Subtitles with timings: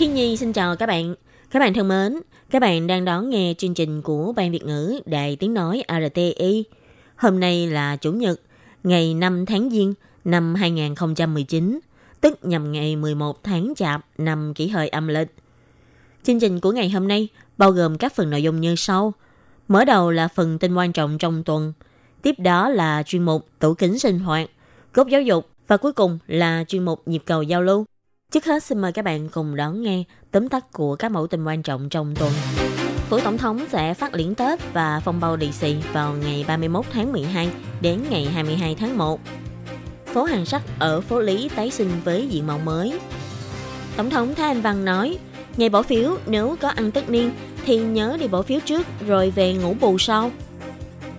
[0.00, 1.14] Khi Nhi xin chào các bạn.
[1.50, 5.00] Các bạn thân mến, các bạn đang đón nghe chương trình của Ban Việt ngữ
[5.06, 6.64] Đài Tiếng Nói RTI.
[7.16, 8.40] Hôm nay là Chủ nhật,
[8.84, 9.94] ngày 5 tháng Giêng
[10.24, 11.80] năm 2019,
[12.20, 15.28] tức nhằm ngày 11 tháng Chạp năm kỷ hợi âm lịch.
[16.22, 19.12] Chương trình của ngày hôm nay bao gồm các phần nội dung như sau.
[19.68, 21.72] Mở đầu là phần tin quan trọng trong tuần,
[22.22, 24.50] tiếp đó là chuyên mục tủ kính sinh hoạt,
[24.92, 27.84] cốt giáo dục và cuối cùng là chuyên mục nhịp cầu giao lưu.
[28.30, 31.44] Trước hết xin mời các bạn cùng đón nghe tóm tắt của các mẫu tin
[31.44, 32.32] quan trọng trong tuần.
[33.08, 36.84] Phủ Tổng thống sẽ phát liễn Tết và phong bao lì xì vào ngày 31
[36.92, 37.50] tháng 12
[37.80, 39.20] đến ngày 22 tháng 1.
[40.06, 43.00] Phố hàng sắt ở phố Lý tái sinh với diện mạo mới.
[43.96, 45.18] Tổng thống Thái Anh Văn nói,
[45.56, 47.32] ngày bỏ phiếu nếu có ăn tất niên
[47.64, 50.30] thì nhớ đi bỏ phiếu trước rồi về ngủ bù sau.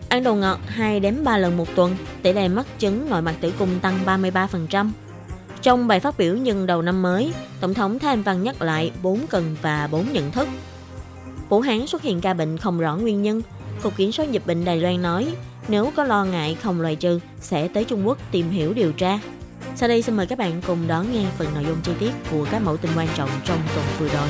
[0.09, 3.35] Ăn đồ ngọt 2 đến 3 lần một tuần, tỷ lệ mắc chứng nội mạc
[3.41, 4.89] tử cung tăng 33%.
[5.61, 8.91] Trong bài phát biểu nhân đầu năm mới, Tổng thống Thái Anh Văn nhắc lại
[9.03, 10.47] 4 cần và 4 nhận thức.
[11.49, 13.41] Vũ Hán xuất hiện ca bệnh không rõ nguyên nhân.
[13.83, 15.27] Cục Kiểm soát Dịch bệnh Đài Loan nói,
[15.67, 19.19] nếu có lo ngại không loại trừ, sẽ tới Trung Quốc tìm hiểu điều tra.
[19.75, 22.47] Sau đây xin mời các bạn cùng đón nghe phần nội dung chi tiết của
[22.51, 24.27] các mẫu tin quan trọng trong tuần vừa rồi.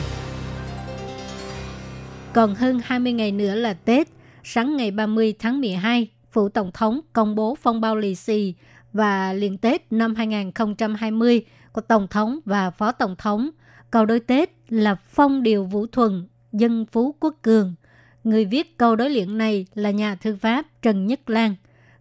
[2.33, 4.07] Còn hơn 20 ngày nữa là Tết,
[4.43, 8.53] sáng ngày 30 tháng 12, Phủ Tổng thống công bố phong bao lì xì
[8.93, 13.49] và liên Tết năm 2020 của Tổng thống và Phó Tổng thống.
[13.91, 17.75] Câu đối Tết là Phong Điều Vũ Thuần, Dân Phú Quốc Cường.
[18.23, 21.55] Người viết câu đối liện này là nhà thư pháp Trần Nhất Lan.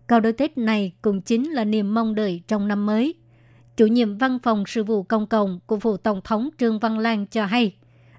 [0.07, 3.15] Câu đối Tết này cũng chính là niềm mong đợi trong năm mới.
[3.77, 7.27] Chủ nhiệm văn phòng sự vụ công cộng của Phủ Tổng thống Trương Văn Lan
[7.27, 7.75] cho hay,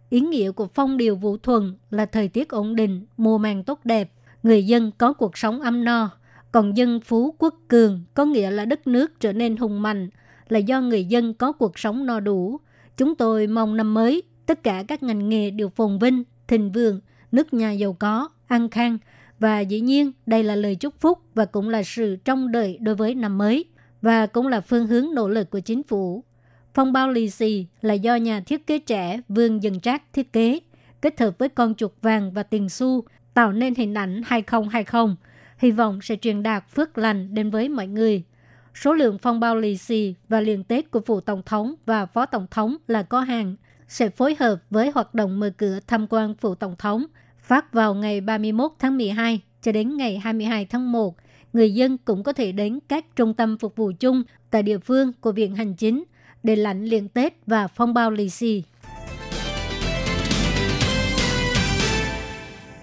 [0.09, 3.79] ý nghĩa của phong điều vũ thuần là thời tiết ổn định, mùa màng tốt
[3.83, 4.11] đẹp,
[4.43, 6.09] người dân có cuộc sống ấm no,
[6.51, 10.09] còn dân phú quốc cường có nghĩa là đất nước trở nên hùng mạnh,
[10.49, 12.59] là do người dân có cuộc sống no đủ.
[12.97, 16.99] Chúng tôi mong năm mới, tất cả các ngành nghề đều phồn vinh, thịnh vượng,
[17.31, 18.97] nước nhà giàu có, an khang.
[19.39, 22.95] Và dĩ nhiên, đây là lời chúc phúc và cũng là sự trông đợi đối
[22.95, 23.65] với năm mới.
[24.01, 26.23] Và cũng là phương hướng nỗ lực của chính phủ.
[26.73, 30.59] Phong bao lì xì là do nhà thiết kế trẻ Vương Dân Trác thiết kế,
[31.01, 33.03] kết hợp với con chuột vàng và tiền xu,
[33.33, 35.15] tạo nên hình ảnh 2020
[35.61, 38.23] hy vọng sẽ truyền đạt phước lành đến với mọi người.
[38.75, 42.25] Số lượng phong bao lì xì và liền Tết của phụ tổng thống và phó
[42.25, 43.55] tổng thống là có hàng,
[43.87, 47.05] sẽ phối hợp với hoạt động mở cửa tham quan phụ tổng thống
[47.39, 51.15] phát vào ngày 31 tháng 12 cho đến ngày 22 tháng 1.
[51.53, 55.11] Người dân cũng có thể đến các trung tâm phục vụ chung tại địa phương
[55.21, 56.03] của Viện Hành Chính
[56.43, 58.63] để lãnh liền Tết và phong bao lì xì.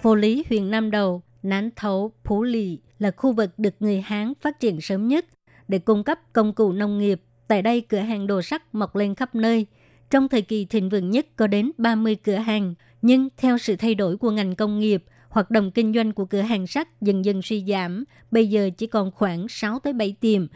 [0.03, 4.33] Phố lý huyện Nam Đầu Nán Thấu, Phú Lì là khu vực được người Hán
[4.41, 5.27] phát triển sớm nhất
[5.69, 7.23] để cung cấp công cụ nông nghiệp.
[7.49, 9.67] Tại đây, cửa hàng đồ sắt mọc lên khắp nơi.
[10.11, 13.95] Trong thời kỳ thịnh vượng nhất có đến 30 cửa hàng, nhưng theo sự thay
[13.95, 17.43] đổi của ngành công nghiệp, hoạt động kinh doanh của cửa hàng sắt dần dần
[17.43, 20.47] suy giảm, bây giờ chỉ còn khoảng 6 tới 7 tiệm.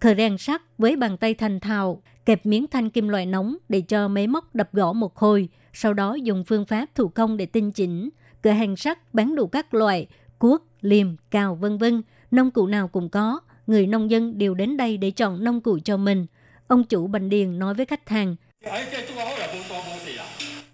[0.00, 3.80] Thời rèn sắt với bàn tay thành thạo, kẹp miếng thanh kim loại nóng để
[3.80, 7.46] cho máy móc đập gõ một hồi, sau đó dùng phương pháp thủ công để
[7.46, 8.08] tinh chỉnh.
[8.42, 10.06] Cửa hàng sắt bán đủ các loại,
[10.40, 13.40] cuốc, liềm, cào vân vân, nông cụ nào cũng có.
[13.66, 16.26] Người nông dân đều đến đây để chọn nông cụ cho mình.
[16.66, 18.36] Ông chủ Bành Điền nói với khách hàng.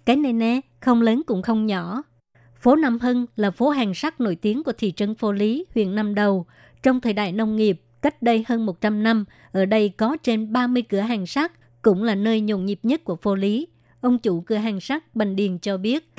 [0.05, 2.03] Cái này nè, không lớn cũng không nhỏ.
[2.61, 5.95] Phố Nam Hưng là phố hàng sắt nổi tiếng của thị trấn Phố Lý, huyện
[5.95, 6.45] Nam Đầu.
[6.83, 10.83] Trong thời đại nông nghiệp, cách đây hơn 100 năm, ở đây có trên 30
[10.89, 11.51] cửa hàng sắt,
[11.81, 13.67] cũng là nơi nhộn nhịp nhất của Phố Lý.
[14.01, 16.09] Ông chủ cửa hàng sắt Bành Điền cho biết.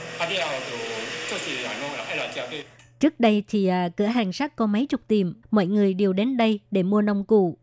[3.00, 6.36] Trước đây thì à, cửa hàng sắt có mấy chục tiệm, mọi người đều đến
[6.36, 7.58] đây để mua nông cụ.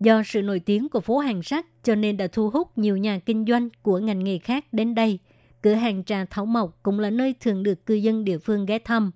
[0.00, 3.18] Do sự nổi tiếng của phố hàng sắt cho nên đã thu hút nhiều nhà
[3.18, 5.18] kinh doanh của ngành nghề khác đến đây.
[5.62, 8.78] Cửa hàng trà Thảo Mộc cũng là nơi thường được cư dân địa phương ghé
[8.78, 9.10] thăm.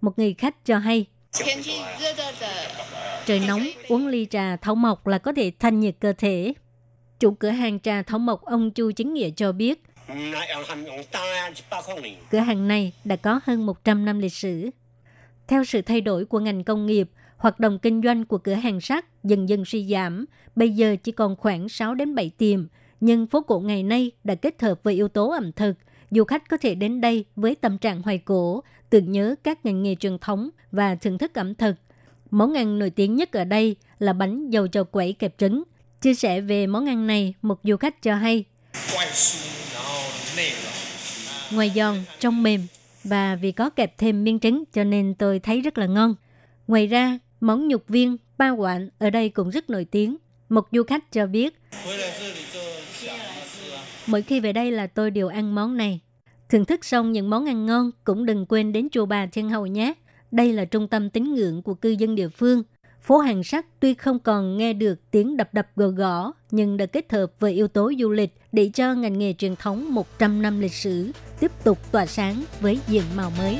[0.00, 1.06] Một người khách cho hay,
[3.26, 6.54] trời nóng, uống ly trà Thảo Mộc là có thể thanh nhiệt cơ thể.
[7.20, 9.82] Chủ cửa hàng trà Thảo Mộc ông Chu Chính Nghĩa cho biết,
[12.30, 14.70] cửa hàng này đã có hơn 100 năm lịch sử.
[15.48, 18.80] Theo sự thay đổi của ngành công nghiệp, hoạt động kinh doanh của cửa hàng
[18.80, 20.24] sắt dần dần suy giảm,
[20.56, 22.66] bây giờ chỉ còn khoảng 6 đến 7 tiệm,
[23.00, 25.74] nhưng phố cổ ngày nay đã kết hợp với yếu tố ẩm thực,
[26.10, 29.82] du khách có thể đến đây với tâm trạng hoài cổ, tưởng nhớ các ngành
[29.82, 31.74] nghề truyền thống và thưởng thức ẩm thực.
[32.30, 35.62] Món ăn nổi tiếng nhất ở đây là bánh dầu trầu quẩy kẹp trứng.
[36.00, 38.44] Chia sẻ về món ăn này, một du khách cho hay.
[41.52, 42.66] Ngoài giòn, trong mềm
[43.08, 46.14] và vì có kẹp thêm miếng trứng cho nên tôi thấy rất là ngon.
[46.66, 50.16] Ngoài ra, món nhục viên, ba quạnh ở đây cũng rất nổi tiếng.
[50.48, 51.60] Một du khách cho biết,
[54.06, 56.00] mỗi khi về đây là tôi đều ăn món này.
[56.48, 59.66] Thưởng thức xong những món ăn ngon cũng đừng quên đến chùa Bà Thiên Hậu
[59.66, 59.94] nhé.
[60.30, 62.62] Đây là trung tâm tín ngưỡng của cư dân địa phương.
[63.08, 66.86] Phố hàng sắt tuy không còn nghe được tiếng đập đập gõ gõ, nhưng đã
[66.86, 70.60] kết hợp với yếu tố du lịch để cho ngành nghề truyền thống 100 năm
[70.60, 71.10] lịch sử
[71.40, 73.58] tiếp tục tỏa sáng với diện màu mới.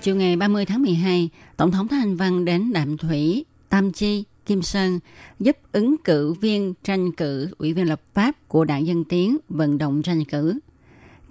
[0.00, 4.62] Chiều ngày 30 tháng 12, Tổng thống Thanh Văn đến Đạm Thủy, Tam Chi, Kim
[4.62, 5.00] Sơn
[5.38, 9.78] giúp ứng cử viên tranh cử ủy viên lập pháp của đảng Dân Tiến vận
[9.78, 10.58] động tranh cử.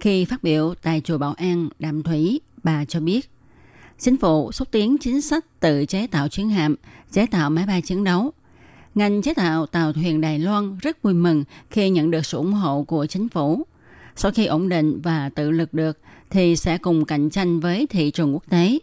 [0.00, 3.30] Khi phát biểu tại chùa Bảo An, Đạm Thủy, bà cho biết
[4.00, 6.76] chính phủ xúc tiến chính sách tự chế tạo chiến hạm,
[7.12, 8.32] chế tạo máy bay chiến đấu.
[8.94, 12.52] Ngành chế tạo tàu thuyền Đài Loan rất vui mừng khi nhận được sự ủng
[12.52, 13.66] hộ của chính phủ.
[14.16, 15.98] Sau khi ổn định và tự lực được,
[16.30, 18.78] thì sẽ cùng cạnh tranh với thị trường quốc tế.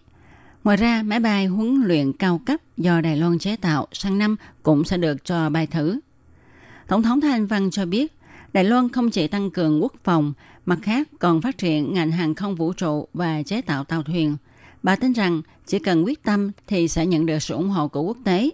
[0.64, 4.36] Ngoài ra, máy bay huấn luyện cao cấp do Đài Loan chế tạo sang năm
[4.64, 6.00] cũng sẽ được cho bay thử.
[6.88, 8.14] Tổng thống Thanh Văn cho biết,
[8.54, 10.34] Đài Loan không chỉ tăng cường quốc phòng,
[10.66, 14.38] mặt khác còn phát triển ngành hàng không vũ trụ và chế tạo tàu thuyền.
[14.88, 18.02] Bà tin rằng chỉ cần quyết tâm thì sẽ nhận được sự ủng hộ của
[18.02, 18.50] quốc tế.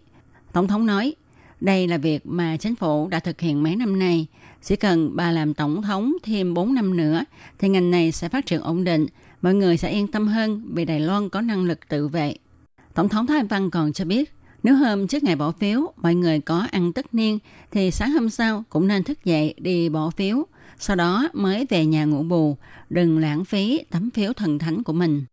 [0.53, 1.15] Tổng thống nói,
[1.61, 4.27] đây là việc mà chính phủ đã thực hiện mấy năm nay.
[4.61, 7.23] Chỉ cần bà làm tổng thống thêm 4 năm nữa
[7.59, 9.05] thì ngành này sẽ phát triển ổn định,
[9.41, 12.35] mọi người sẽ yên tâm hơn vì Đài Loan có năng lực tự vệ.
[12.93, 14.33] Tổng thống Thái Văn còn cho biết,
[14.63, 17.39] nếu hôm trước ngày bỏ phiếu mọi người có ăn tất niên
[17.71, 20.45] thì sáng hôm sau cũng nên thức dậy đi bỏ phiếu,
[20.79, 22.57] sau đó mới về nhà ngủ bù,
[22.89, 25.25] đừng lãng phí tấm phiếu thần thánh của mình.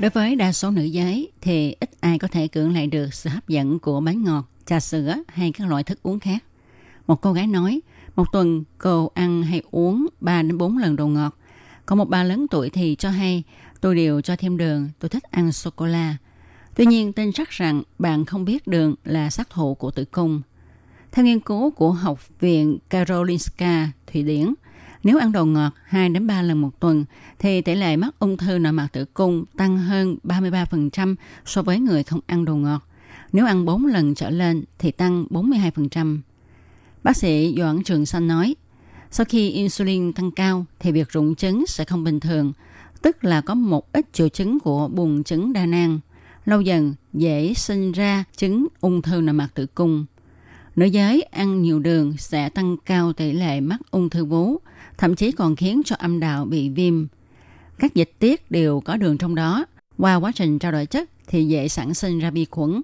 [0.00, 3.30] Đối với đa số nữ giới thì ít ai có thể cưỡng lại được sự
[3.30, 6.44] hấp dẫn của bánh ngọt, trà sữa hay các loại thức uống khác.
[7.06, 7.80] Một cô gái nói,
[8.16, 11.38] một tuần cô ăn hay uống 3 đến 4 lần đồ ngọt.
[11.86, 13.42] Còn một bà lớn tuổi thì cho hay,
[13.80, 16.16] tôi đều cho thêm đường, tôi thích ăn sô-cô-la.
[16.74, 20.42] Tuy nhiên, tin chắc rằng bạn không biết đường là sát thủ của tử cung.
[21.12, 24.54] Theo nghiên cứu của Học viện Karolinska, Thụy Điển,
[25.02, 27.04] nếu ăn đồ ngọt 2 đến 3 lần một tuần
[27.38, 31.14] thì tỷ lệ mắc ung thư nội mạc tử cung tăng hơn 33%
[31.44, 32.82] so với người không ăn đồ ngọt.
[33.32, 36.18] Nếu ăn 4 lần trở lên thì tăng 42%.
[37.02, 38.56] Bác sĩ Doãn Trường Sanh nói,
[39.10, 42.52] sau khi insulin tăng cao thì việc rụng trứng sẽ không bình thường,
[43.02, 46.00] tức là có một ít triệu chứng của buồng trứng đa nang.
[46.44, 50.06] Lâu dần dễ sinh ra chứng ung thư nội mạc tử cung.
[50.76, 54.58] Nữ giới ăn nhiều đường sẽ tăng cao tỷ lệ mắc ung thư vú,
[54.98, 57.06] thậm chí còn khiến cho âm đạo bị viêm.
[57.78, 59.64] Các dịch tiết đều có đường trong đó.
[59.98, 62.80] Qua quá trình trao đổi chất thì dễ sản sinh ra vi khuẩn.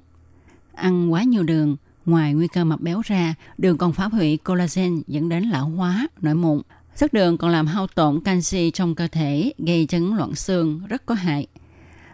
[0.75, 1.77] Ăn quá nhiều đường,
[2.07, 6.09] ngoài nguy cơ mập béo ra, đường còn phá hủy collagen dẫn đến lão hóa,
[6.21, 6.63] nổi mụn.
[6.97, 11.07] Chất đường còn làm hao tổn canxi trong cơ thể, gây chứng loạn xương, rất
[11.07, 11.47] có hại.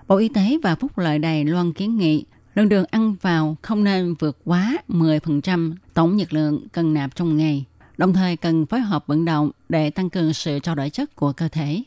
[0.09, 2.25] Bộ Y tế và Phúc lợi Đài Loan kiến nghị
[2.55, 7.37] lượng đường ăn vào không nên vượt quá 10% tổng nhiệt lượng cần nạp trong
[7.37, 7.65] ngày
[8.01, 11.33] đồng thời cần phối hợp vận động để tăng cường sự trao đổi chất của
[11.33, 11.83] cơ thể.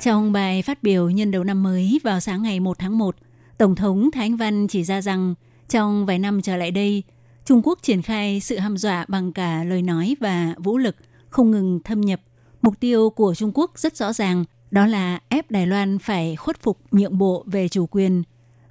[0.00, 3.16] Trong bài phát biểu nhân đầu năm mới vào sáng ngày 1 tháng 1,
[3.58, 5.34] Tổng thống Thái Anh Văn chỉ ra rằng
[5.68, 7.02] trong vài năm trở lại đây,
[7.44, 10.96] Trung Quốc triển khai sự hăm dọa bằng cả lời nói và vũ lực
[11.30, 12.20] không ngừng thâm nhập.
[12.62, 16.62] Mục tiêu của Trung Quốc rất rõ ràng, đó là ép Đài Loan phải khuất
[16.62, 18.22] phục nhượng bộ về chủ quyền.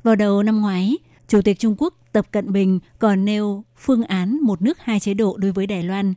[0.03, 0.97] Vào đầu năm ngoái,
[1.27, 5.13] Chủ tịch Trung Quốc Tập Cận Bình còn nêu phương án một nước hai chế
[5.13, 6.13] độ đối với Đài Loan.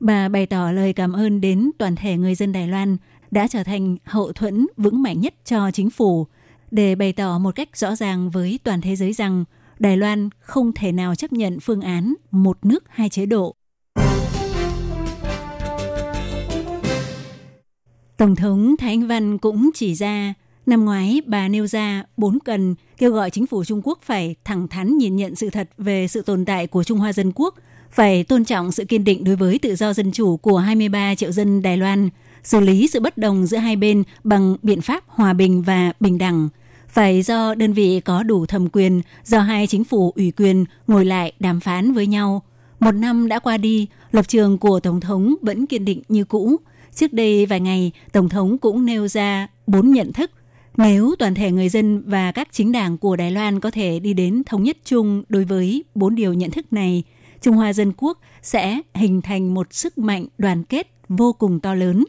[0.00, 2.96] Bà bày tỏ lời cảm ơn đến toàn thể người dân Đài Loan
[3.30, 6.26] đã trở thành hậu thuẫn vững mạnh nhất cho chính phủ
[6.70, 9.44] để bày tỏ một cách rõ ràng với toàn thế giới rằng
[9.78, 13.54] Đài Loan không thể nào chấp nhận phương án một nước hai chế độ.
[18.16, 20.34] Tổng thống Thái Anh Văn cũng chỉ ra
[20.68, 24.68] Năm ngoái, bà nêu ra bốn cần kêu gọi chính phủ Trung Quốc phải thẳng
[24.68, 27.54] thắn nhìn nhận sự thật về sự tồn tại của Trung Hoa Dân Quốc,
[27.90, 31.32] phải tôn trọng sự kiên định đối với tự do dân chủ của 23 triệu
[31.32, 32.08] dân Đài Loan,
[32.42, 36.18] xử lý sự bất đồng giữa hai bên bằng biện pháp hòa bình và bình
[36.18, 36.48] đẳng,
[36.88, 41.04] phải do đơn vị có đủ thẩm quyền, do hai chính phủ ủy quyền ngồi
[41.04, 42.42] lại đàm phán với nhau.
[42.80, 46.56] Một năm đã qua đi, lập trường của Tổng thống vẫn kiên định như cũ.
[46.94, 50.30] Trước đây vài ngày, Tổng thống cũng nêu ra bốn nhận thức
[50.77, 54.13] Nếu toàn thể người dân và các chính đảng của Đài Loan có thể đi
[54.13, 57.03] đến thống nhất chung đối với bốn điều nhận thức này,
[57.41, 61.75] Trung Hoa Dân Quốc sẽ hình thành một sức mạnh đoàn kết vô cùng to
[61.75, 62.05] lớn.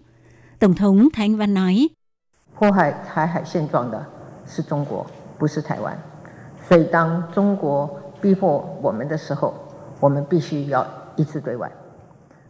[0.58, 1.88] Tổng thống Thái Anh Văn nói,
[2.58, 4.06] 迫害台海现状的
[4.46, 5.06] 是中国，
[5.38, 5.99] 不是台湾。
[6.68, 7.88] 所以，当中国
[8.23, 9.54] 逼迫我们的时候，
[10.00, 11.70] 我们必须要一致对外。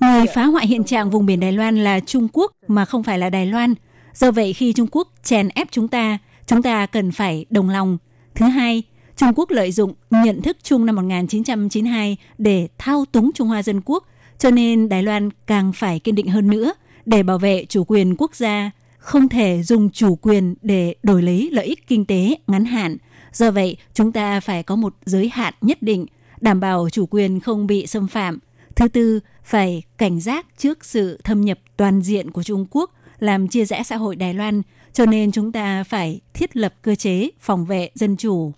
[0.00, 3.18] Người phá hoại hiện trạng vùng biển Đài Loan là Trung Quốc mà không phải
[3.18, 3.74] là Đài Loan.
[4.13, 7.97] Do vậy khi Trung Quốc chèn ép chúng ta, chúng ta cần phải đồng lòng.
[8.35, 8.83] Thứ hai,
[9.15, 13.81] Trung Quốc lợi dụng nhận thức chung năm 1992 để thao túng Trung Hoa Dân
[13.85, 14.03] Quốc,
[14.37, 16.73] cho nên Đài Loan càng phải kiên định hơn nữa
[17.05, 21.49] để bảo vệ chủ quyền quốc gia, không thể dùng chủ quyền để đổi lấy
[21.51, 22.97] lợi ích kinh tế ngắn hạn.
[23.33, 26.05] Do vậy, chúng ta phải có một giới hạn nhất định,
[26.41, 28.39] đảm bảo chủ quyền không bị xâm phạm.
[28.75, 33.47] Thứ tư, phải cảnh giác trước sự thâm nhập toàn diện của Trung Quốc làm
[33.47, 34.61] chia rẽ xã hội Đài Loan,
[34.93, 38.51] cho nên chúng ta phải thiết lập cơ chế phòng vệ dân chủ.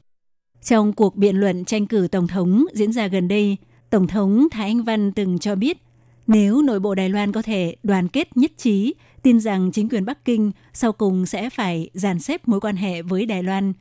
[0.64, 3.58] Trong cuộc biện luận tranh cử Tổng thống diễn ra gần đây,
[3.90, 5.78] Tổng thống Thái Anh Văn từng cho biết,
[6.28, 10.06] nếu nội bộ Đài Loan có thể đoàn kết nhất trí, tin rằng chính quyền
[10.06, 13.74] Bắc Kinh sau cùng sẽ phải dàn xếp mối quan hệ với Đài Loan.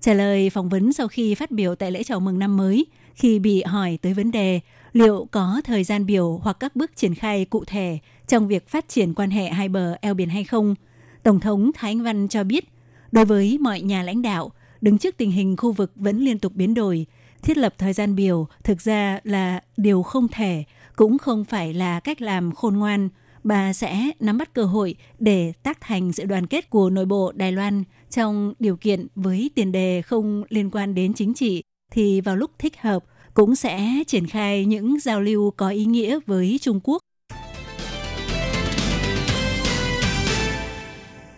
[0.00, 3.38] Trả lời phỏng vấn sau khi phát biểu tại lễ chào mừng năm mới, khi
[3.38, 4.60] bị hỏi tới vấn đề
[4.92, 8.88] liệu có thời gian biểu hoặc các bước triển khai cụ thể trong việc phát
[8.88, 10.74] triển quan hệ hai bờ eo biển hay không,
[11.22, 12.64] Tổng thống Thái Anh Văn cho biết,
[13.12, 16.52] đối với mọi nhà lãnh đạo, đứng trước tình hình khu vực vẫn liên tục
[16.54, 17.06] biến đổi,
[17.42, 20.64] thiết lập thời gian biểu thực ra là điều không thể,
[20.96, 23.08] cũng không phải là cách làm khôn ngoan.
[23.44, 27.32] Bà sẽ nắm bắt cơ hội để tác thành sự đoàn kết của nội bộ
[27.32, 32.20] Đài Loan trong điều kiện với tiền đề không liên quan đến chính trị, thì
[32.20, 33.04] vào lúc thích hợp
[33.34, 37.02] cũng sẽ triển khai những giao lưu có ý nghĩa với Trung Quốc.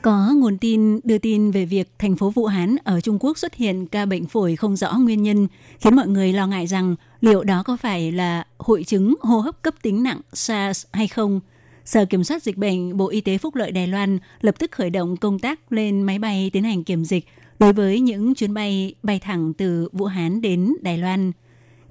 [0.02, 3.54] Có nguồn tin đưa tin về việc thành phố Vũ Hán ở Trung Quốc xuất
[3.54, 5.48] hiện ca bệnh phổi không rõ nguyên nhân,
[5.80, 9.62] khiến mọi người lo ngại rằng liệu đó có phải là hội chứng hô hấp
[9.62, 11.40] cấp tính nặng SARS hay không.
[11.84, 14.90] Sở Kiểm soát Dịch bệnh Bộ Y tế Phúc lợi Đài Loan lập tức khởi
[14.90, 17.24] động công tác lên máy bay tiến hành kiểm dịch
[17.58, 21.32] đối với những chuyến bay bay thẳng từ Vũ Hán đến Đài Loan.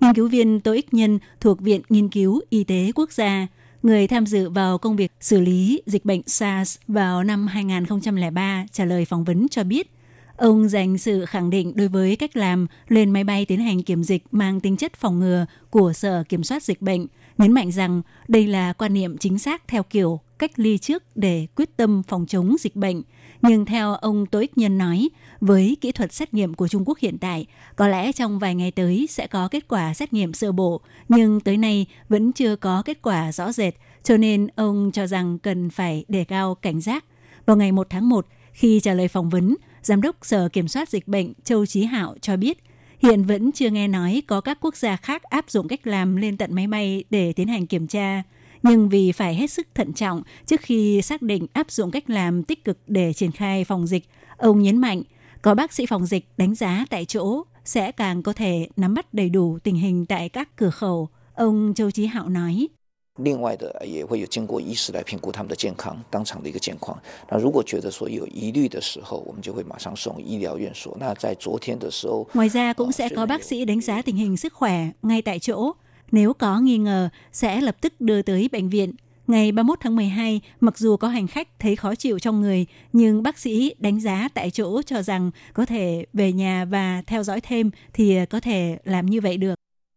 [0.01, 3.47] Nghiên cứu viên Tô Ích Nhân thuộc Viện Nghiên cứu Y tế Quốc gia,
[3.83, 8.86] người tham dự vào công việc xử lý dịch bệnh SARS vào năm 2003 trả
[8.86, 9.91] lời phỏng vấn cho biết,
[10.38, 14.03] ông dành sự khẳng định đối với cách làm lên máy bay tiến hành kiểm
[14.03, 17.07] dịch mang tính chất phòng ngừa của Sở Kiểm soát Dịch bệnh,
[17.38, 21.48] nhấn mạnh rằng đây là quan niệm chính xác theo kiểu cách ly trước để
[21.55, 23.01] quyết tâm phòng chống dịch bệnh.
[23.41, 25.09] Nhưng theo ông Tô Ích Nhân nói,
[25.41, 28.72] với kỹ thuật xét nghiệm của Trung Quốc hiện tại, có lẽ trong vài ngày
[28.72, 32.81] tới sẽ có kết quả xét nghiệm sơ bộ, nhưng tới nay vẫn chưa có
[32.86, 37.05] kết quả rõ rệt, cho nên ông cho rằng cần phải đề cao cảnh giác.
[37.46, 40.89] Vào ngày 1 tháng 1, khi trả lời phỏng vấn, Giám đốc Sở Kiểm soát
[40.89, 42.63] Dịch bệnh Châu Chí Hạo cho biết,
[43.00, 46.38] hiện vẫn chưa nghe nói có các quốc gia khác áp dụng cách làm lên
[46.38, 48.24] tận máy bay để tiến hành kiểm tra
[48.63, 52.43] nhưng vì phải hết sức thận trọng trước khi xác định áp dụng cách làm
[52.43, 54.03] tích cực để triển khai phòng dịch,
[54.38, 55.01] ông nhấn mạnh
[55.42, 59.14] có bác sĩ phòng dịch đánh giá tại chỗ sẽ càng có thể nắm bắt
[59.14, 61.08] đầy đủ tình hình tại các cửa khẩu.
[61.34, 62.68] Ông Châu Chí Hạo nói.
[63.16, 66.98] 另外的也会有经过医师来评估他们的健康，当场的一个健况。
[67.28, 70.96] 那如果觉得说有疑虑的时候，我们就会马上送医疗院所。
[70.98, 75.38] 那在昨天的时候， Ngoài ra cũng sẽ có bác sĩ đánh giá tình hình sức khỏe ngay tại
[75.38, 75.72] chỗ.
[76.10, 78.92] Nếu có nghi ngờ, sẽ lập tức đưa tới bệnh viện.
[79.29, 83.24] Ngày 31 tháng 12, mặc dù có hành khách thấy khó chịu trong người, nhưng
[83.24, 87.41] bác sĩ đánh giá tại chỗ cho rằng có thể về nhà và theo dõi
[87.41, 89.55] thêm thì có thể làm như vậy được.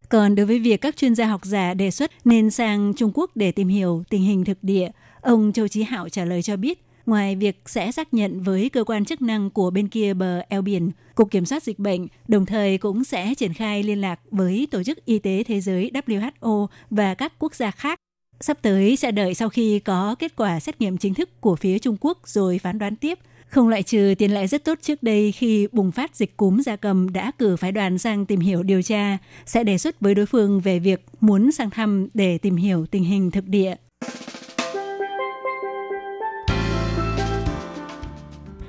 [0.09, 3.31] Còn đối với việc các chuyên gia học giả đề xuất nên sang Trung Quốc
[3.37, 6.85] để tìm hiểu tình hình thực địa, ông Châu Chí Hạo trả lời cho biết,
[7.07, 10.63] ngoài việc sẽ xác nhận với cơ quan chức năng của bên kia bờ eo
[10.63, 14.69] biển, Cục Kiểm soát Dịch bệnh đồng thời cũng sẽ triển khai liên lạc với
[14.71, 17.99] Tổ chức Y tế Thế giới WHO và các quốc gia khác.
[18.43, 21.79] Sắp tới sẽ đợi sau khi có kết quả xét nghiệm chính thức của phía
[21.79, 23.19] Trung Quốc rồi phán đoán tiếp.
[23.49, 26.77] Không loại trừ tiền lệ rất tốt trước đây khi bùng phát dịch cúm gia
[26.77, 30.27] cầm đã cử phái đoàn sang tìm hiểu điều tra, sẽ đề xuất với đối
[30.27, 33.75] phương về việc muốn sang thăm để tìm hiểu tình hình thực địa.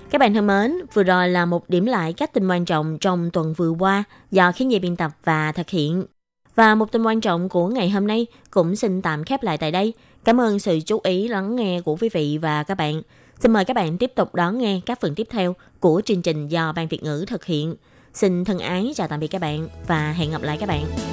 [0.10, 3.30] Các bạn thân mến, vừa rồi là một điểm lại các tin quan trọng trong
[3.34, 6.06] tuần vừa qua do khiến nhi biên tập và thực hiện.
[6.56, 9.72] Và một tin quan trọng của ngày hôm nay cũng xin tạm khép lại tại
[9.72, 9.94] đây.
[10.24, 13.02] Cảm ơn sự chú ý lắng nghe của quý vị và các bạn.
[13.40, 16.48] Xin mời các bạn tiếp tục đón nghe các phần tiếp theo của chương trình
[16.48, 17.76] do Ban Việt ngữ thực hiện.
[18.14, 21.13] Xin thân ái chào tạm biệt các bạn và hẹn gặp lại các bạn.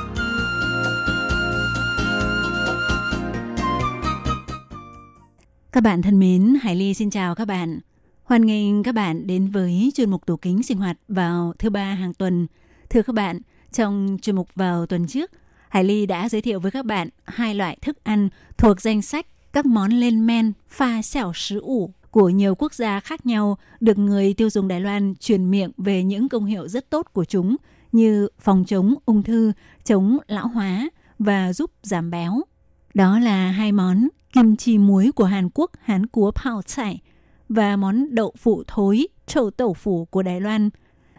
[5.71, 7.79] Các bạn thân mến, Hải Ly xin chào các bạn.
[8.23, 11.93] Hoan nghênh các bạn đến với chuyên mục tủ kính sinh hoạt vào thứ ba
[11.93, 12.47] hàng tuần.
[12.89, 13.39] Thưa các bạn,
[13.71, 15.31] trong chuyên mục vào tuần trước,
[15.69, 19.25] Hải Ly đã giới thiệu với các bạn hai loại thức ăn thuộc danh sách
[19.53, 23.97] các món lên men pha xẻo sứ ủ của nhiều quốc gia khác nhau được
[23.97, 27.55] người tiêu dùng Đài Loan truyền miệng về những công hiệu rất tốt của chúng
[27.91, 29.51] như phòng chống ung thư,
[29.83, 32.41] chống lão hóa và giúp giảm béo.
[32.93, 36.99] Đó là hai món kim chi muối của Hàn Quốc, Hán Cúa Pao Chải
[37.49, 40.69] và món đậu phụ thối, trầu tẩu phủ của Đài Loan.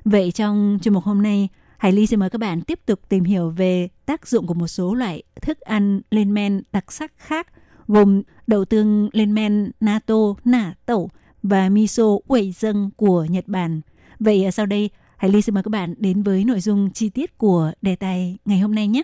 [0.04, 3.24] Vậy trong chương mục hôm nay, Hải Ly xin mời các bạn tiếp tục tìm
[3.24, 7.46] hiểu về tác dụng của một số loại thức ăn lên men đặc sắc khác–
[7.88, 11.10] gồm đậu tương lên men natto, nả tẩu
[11.42, 13.80] và miso quẩy dân của Nhật Bản.
[14.18, 17.08] Vậy à, sau đây, Hải Ly xin mời các bạn đến với nội dung chi
[17.08, 19.02] tiết của đề tài ngày hôm nay nhé.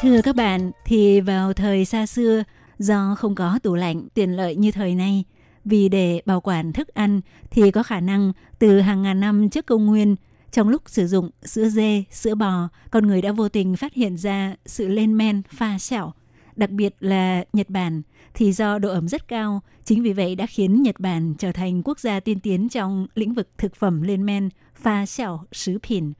[0.00, 2.42] Thưa các bạn, thì vào thời xa xưa,
[2.78, 5.24] do không có tủ lạnh tiện lợi như thời nay,
[5.64, 9.66] vì để bảo quản thức ăn thì có khả năng từ hàng ngàn năm trước
[9.66, 10.16] công nguyên–
[10.52, 14.16] trong lúc sử dụng sữa dê, sữa bò, con người đã vô tình phát hiện
[14.16, 16.12] ra sự lên men pha xẻo.
[16.56, 18.02] Đặc biệt là Nhật Bản,
[18.34, 21.82] thì do độ ẩm rất cao, chính vì vậy đã khiến Nhật Bản trở thành
[21.82, 26.12] quốc gia tiên tiến trong lĩnh vực thực phẩm lên men pha xẻo sứ phỉn.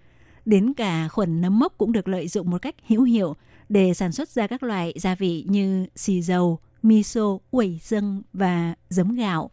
[0.44, 3.36] Đến cả khuẩn nấm mốc cũng được lợi dụng một cách hữu hiệu
[3.70, 8.74] để sản xuất ra các loại gia vị như xì dầu, miso, quẩy dâng và
[8.88, 9.50] giấm gạo.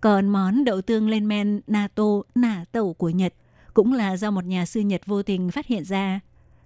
[0.00, 3.34] Còn món đậu tương lên men natto nả tẩu của Nhật
[3.74, 6.20] cũng là do một nhà sư Nhật vô tình phát hiện ra.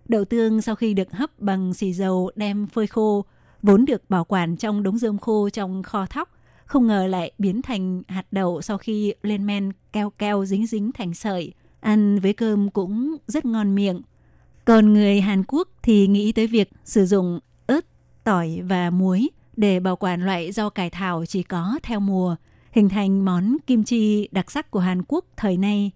[0.08, 3.24] Đậu tương sau khi được hấp bằng xì dầu đem phơi khô,
[3.62, 6.30] vốn được bảo quản trong đống rơm khô trong kho thóc,
[6.64, 10.92] không ngờ lại biến thành hạt đậu sau khi lên men keo keo dính dính
[10.92, 11.52] thành sợi.
[11.80, 14.02] Ăn với cơm cũng rất ngon miệng.
[14.66, 17.86] Còn người Hàn Quốc thì nghĩ tới việc sử dụng ớt,
[18.24, 22.36] tỏi và muối để bảo quản loại rau cải thảo chỉ có theo mùa,
[22.72, 25.90] hình thành món kim chi đặc sắc của Hàn Quốc thời nay.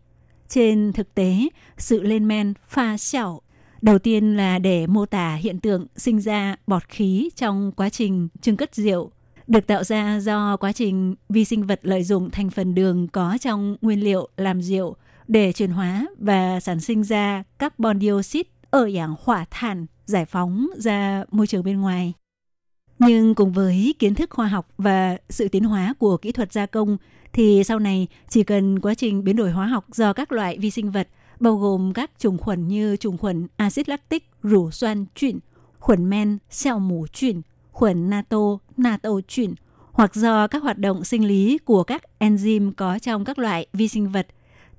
[0.48, 3.40] Trên thực tế, sự lên men pha xẻo
[3.82, 8.28] đầu tiên là để mô tả hiện tượng sinh ra bọt khí trong quá trình
[8.40, 9.10] trưng cất rượu
[9.46, 13.38] được tạo ra do quá trình vi sinh vật lợi dụng thành phần đường có
[13.40, 14.96] trong nguyên liệu làm rượu
[15.28, 20.68] để chuyển hóa và sản sinh ra carbon dioxide ở dạng hỏa thản giải phóng
[20.76, 22.12] ra môi trường bên ngoài.
[22.98, 26.66] Nhưng cùng với kiến thức khoa học và sự tiến hóa của kỹ thuật gia
[26.66, 26.96] công
[27.32, 30.70] thì sau này chỉ cần quá trình biến đổi hóa học do các loại vi
[30.70, 31.08] sinh vật
[31.40, 35.38] bao gồm các trùng khuẩn như trùng khuẩn axit lactic, rủ xoan chuyển,
[35.78, 39.54] khuẩn men, xeo mủ chuyển, khuẩn nato, nato chuyển
[39.92, 43.88] hoặc do các hoạt động sinh lý của các enzyme có trong các loại vi
[43.88, 44.26] sinh vật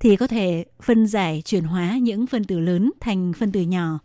[0.02, 3.98] thì có thể phân giải chuyển hóa những phân tử lớn thành phân tử nhỏ.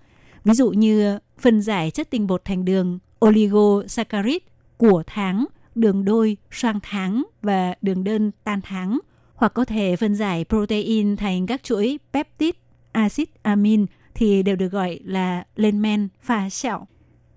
[0.44, 4.46] Ví dụ như phân giải chất tinh bột thành đường, oligosaccharide
[4.78, 9.00] của tháng đường đôi, xoang tháng và đường đơn tan tháng,
[9.36, 12.58] hoặc có thể phân giải protein thành các chuỗi peptide,
[12.92, 16.88] axit amin thì đều được gọi là lên men pha sẹo.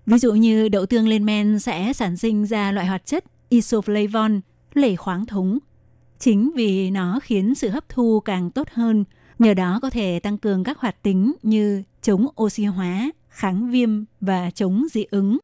[0.05, 4.41] Ví dụ như đậu tương lên men sẽ sản sinh ra loại hoạt chất isoflavon,
[4.73, 5.59] lẩy khoáng thúng.
[6.21, 9.03] Chính vì nó khiến sự hấp thu càng tốt hơn,
[9.39, 13.89] nhờ đó có thể tăng cường các hoạt tính như chống oxy hóa, kháng viêm
[14.19, 15.37] và chống dị ứng.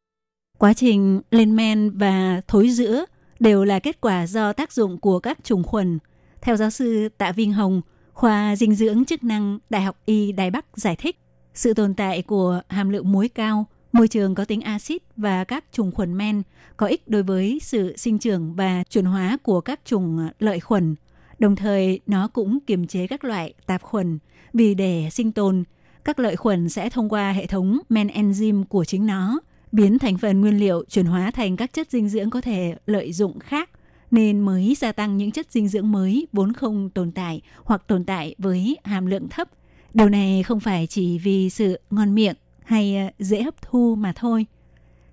[0.58, 3.06] Quá trình lên men và thối giữa
[3.40, 6.00] đều là kết quả do tác dụng của các trùng khuẩn.
[6.42, 7.82] Theo giáo sư Tạ Vinh Hồng,
[8.14, 11.20] khoa dinh dưỡng chức năng Đại học Y Đài Bắc giải thích,
[11.54, 13.66] sự tồn tại của hàm lượng muối cao,
[13.98, 16.42] môi trường có tính axit và các trùng khuẩn men
[16.78, 20.96] có ích đối với sự sinh trưởng và chuyển hóa của các trùng lợi khuẩn.
[21.40, 24.20] Đồng thời, nó cũng kiềm chế các loại tạp khuẩn
[24.54, 25.64] vì để sinh tồn,
[26.06, 29.40] các lợi khuẩn sẽ thông qua hệ thống men enzyme của chính nó
[29.72, 33.14] biến thành phần nguyên liệu chuyển hóa thành các chất dinh dưỡng có thể lợi
[33.14, 33.70] dụng khác
[34.12, 38.06] nên mới gia tăng những chất dinh dưỡng mới vốn không tồn tại hoặc tồn
[38.06, 39.50] tại với hàm lượng thấp.
[39.94, 42.36] Điều này không phải chỉ vì sự ngon miệng
[42.68, 44.46] hay ờ, dễ hấp thu mà thôi.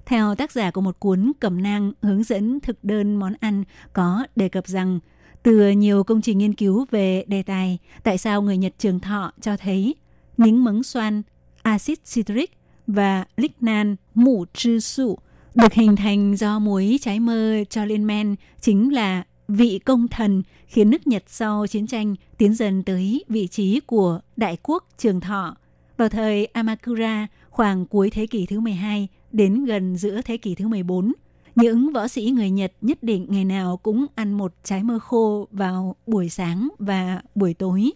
[0.06, 4.26] Theo tác giả của một cuốn cẩm nang hướng dẫn thực đơn món ăn có
[4.36, 4.98] đề cập rằng
[5.42, 9.32] từ nhiều công trình nghiên cứu về đề tài tại sao người Nhật trường thọ
[9.40, 9.94] cho thấy
[10.36, 11.22] nính mấn xoan,
[11.62, 12.50] axit citric
[12.86, 15.18] và lignan mủ trư sụ
[15.54, 20.42] được hình thành do muối trái mơ cho lên men chính là vị công thần
[20.66, 25.20] khiến nước Nhật sau chiến tranh tiến dần tới vị trí của đại quốc trường
[25.20, 25.56] thọ.
[25.96, 30.68] Vào thời Amakura, khoảng cuối thế kỷ thứ 12 đến gần giữa thế kỷ thứ
[30.68, 31.12] 14,
[31.54, 35.48] những võ sĩ người Nhật nhất định ngày nào cũng ăn một trái mơ khô
[35.50, 37.90] vào buổi sáng và buổi tối.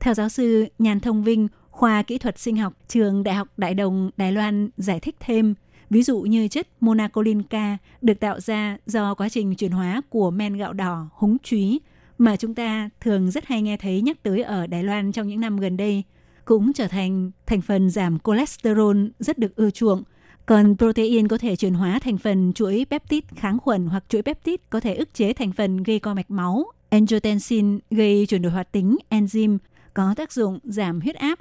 [0.00, 3.74] Theo giáo sư Nhàn Thông Vinh, khoa kỹ thuật sinh học trường Đại học Đại
[3.74, 5.54] đồng Đài Loan giải thích thêm,
[5.90, 7.54] ví dụ như chất monacolin K
[8.02, 11.80] được tạo ra do quá trình chuyển hóa của men gạo đỏ húng chúy
[12.18, 15.40] mà chúng ta thường rất hay nghe thấy nhắc tới ở Đài Loan trong những
[15.40, 16.04] năm gần đây,
[16.50, 20.02] cũng trở thành thành phần giảm cholesterol rất được ưa chuộng.
[20.46, 24.62] Còn protein có thể chuyển hóa thành phần chuỗi peptide kháng khuẩn hoặc chuỗi peptide
[24.70, 26.64] có thể ức chế thành phần gây co mạch máu.
[26.88, 29.58] Angiotensin gây chuyển đổi hoạt tính enzyme
[29.94, 31.38] có tác dụng giảm huyết áp.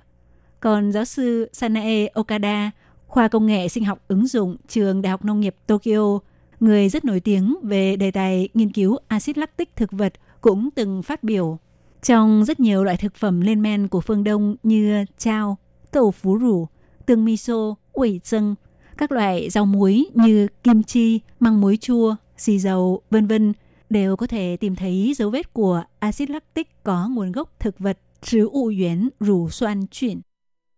[0.60, 2.72] Còn giáo sư Sanae Okada,
[3.08, 6.20] khoa công nghệ sinh học ứng dụng trường Đại học Nông nghiệp Tokyo,
[6.60, 11.04] người rất nổi tiếng về đề tài nghiên cứu axit lactic thực vật cũng từng
[11.04, 11.60] phát biểu
[12.02, 15.58] trong rất nhiều loại thực phẩm lên men của phương Đông như chao,
[15.92, 16.68] tàu phú rủ,
[17.06, 18.56] tương miso, quẩy zâng,
[18.98, 23.54] các loại rau muối như kim chi, măng muối chua, xì dầu, vân vân
[23.90, 28.00] đều có thể tìm thấy dấu vết của axit lactic có nguồn gốc thực vật
[28.22, 30.22] trứ u yến rủ xoan chuyển.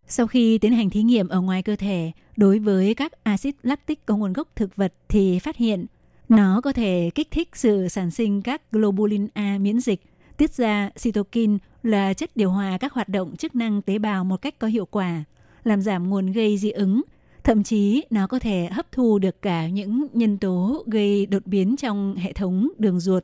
[0.08, 4.06] Sau khi tiến hành thí nghiệm ở ngoài cơ thể đối với các axit lactic
[4.06, 5.86] có nguồn gốc thực vật thì phát hiện
[6.30, 10.02] nó có thể kích thích sự sản sinh các globulin A miễn dịch,
[10.41, 14.41] tiết ra cytokine là chất điều hòa các hoạt động chức năng tế bào một
[14.41, 15.23] cách có hiệu quả,
[15.63, 17.01] làm giảm nguồn gây dị ứng.
[17.43, 21.75] Thậm chí nó có thể hấp thu được cả những nhân tố gây đột biến
[21.75, 23.23] trong hệ thống đường ruột.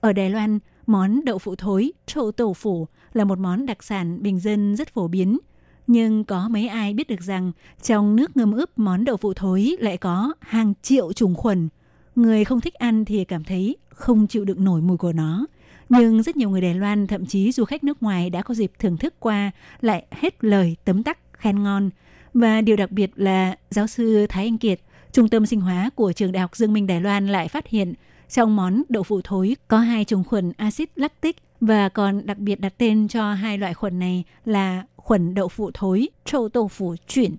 [0.00, 4.22] Ở Đài Loan, món đậu phụ thối, trâu tổ phủ là một món đặc sản
[4.22, 5.38] bình dân rất phổ biến.
[5.86, 9.76] Nhưng có mấy ai biết được rằng trong nước ngâm ướp món đậu phụ thối
[9.80, 11.68] lại có hàng triệu trùng khuẩn–
[12.14, 15.46] Người không thích ăn thì cảm thấy không chịu đựng nổi mùi của nó.
[15.90, 18.72] Nhưng rất nhiều người Đài Loan, thậm chí du khách nước ngoài đã có dịp
[18.78, 19.50] thưởng thức qua
[19.80, 21.90] lại hết lời tấm tắc khen ngon.
[22.34, 24.80] Và điều đặc biệt là giáo sư Thái Anh Kiệt,
[25.12, 27.94] trung tâm sinh hóa của trường Đại học Dương Minh Đài Loan lại phát hiện
[28.28, 32.60] trong món đậu phụ thối có hai trùng khuẩn axit lactic và còn đặc biệt
[32.60, 37.36] đặt tên cho hai loại khuẩn này là khuẩn đậu phụ thối, trâu 豆腐 chuyển.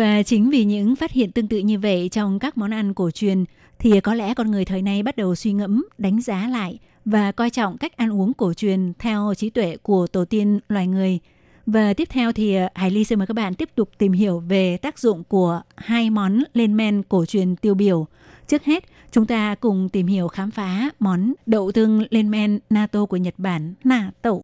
[0.00, 3.10] Và chính vì những phát hiện tương tự như vậy trong các món ăn cổ
[3.10, 3.44] truyền
[3.78, 7.32] thì có lẽ con người thời nay bắt đầu suy ngẫm, đánh giá lại và
[7.32, 11.18] coi trọng cách ăn uống cổ truyền theo trí tuệ của tổ tiên loài người.
[11.66, 14.38] Và tiếp theo thì à, Hải Ly xin mời các bạn tiếp tục tìm hiểu
[14.38, 18.06] về tác dụng của hai món lên men cổ truyền tiêu biểu.
[18.46, 23.06] Trước hết, chúng ta cùng tìm hiểu khám phá món đậu tương lên men natto
[23.06, 24.42] của Nhật Bản, nà tẩu.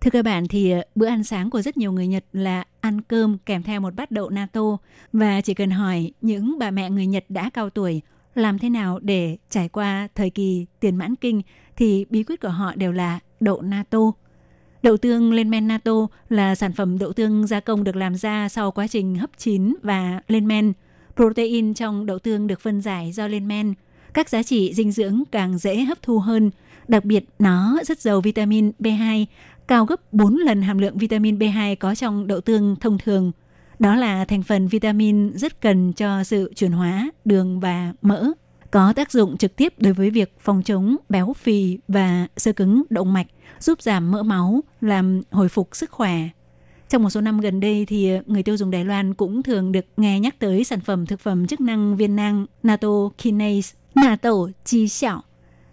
[0.00, 3.00] Thưa các bạn, thì ờ, bữa ăn sáng của rất nhiều người Nhật là ăn
[3.00, 4.78] cơm kèm theo một bát đậu natto
[5.12, 8.02] và chỉ cần hỏi những bà mẹ người Nhật đã cao tuổi
[8.34, 11.42] làm thế nào để trải qua thời kỳ tiền mãn kinh,
[11.76, 13.98] thì bí quyết của họ đều là đậu natto.
[14.82, 18.48] Đậu tương lên men natto là sản phẩm đậu tương gia công được làm ra
[18.48, 20.72] sau quá trình hấp chín và lên men.
[21.16, 23.74] Protein trong đậu tương được phân giải do lên men.
[24.14, 26.50] Các giá trị dinh dưỡng càng dễ hấp thu hơn.
[26.88, 29.26] Đặc biệt, nó rất giàu vitamin B2
[29.68, 33.32] cao gấp 4 lần hàm lượng vitamin B2 có trong đậu tương thông thường.
[33.78, 38.26] Đó là thành phần vitamin rất cần cho sự chuyển hóa đường và mỡ,
[38.70, 42.82] có tác dụng trực tiếp đối với việc phòng chống béo phì và sơ cứng
[42.90, 43.26] động mạch,
[43.60, 46.28] giúp giảm mỡ máu, làm hồi phục sức khỏe.
[46.88, 49.84] Trong một số năm gần đây thì người tiêu dùng Đài Loan cũng thường được
[49.96, 54.32] nghe nhắc tới sản phẩm thực phẩm chức năng viên nang natto kinase, natto
[54.64, 55.22] chi xảo.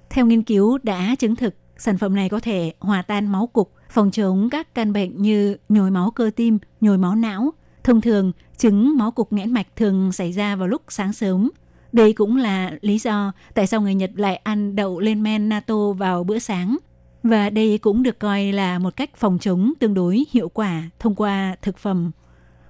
[0.10, 3.74] Theo nghiên cứu đã chứng thực, sản phẩm này có thể hòa tan máu cục,
[3.92, 7.54] phòng chống các căn bệnh như nhồi máu cơ tim, nhồi máu não.
[7.84, 11.50] Thông thường, chứng máu cục nghẽn mạch thường xảy ra vào lúc sáng sớm.
[11.92, 15.92] Đây cũng là lý do tại sao người Nhật lại ăn đậu lên men natto
[15.92, 16.78] vào bữa sáng.
[17.24, 21.16] Và đây cũng được coi là một cách phòng chống tương đối hiệu quả thông
[21.16, 22.12] qua thực phẩm.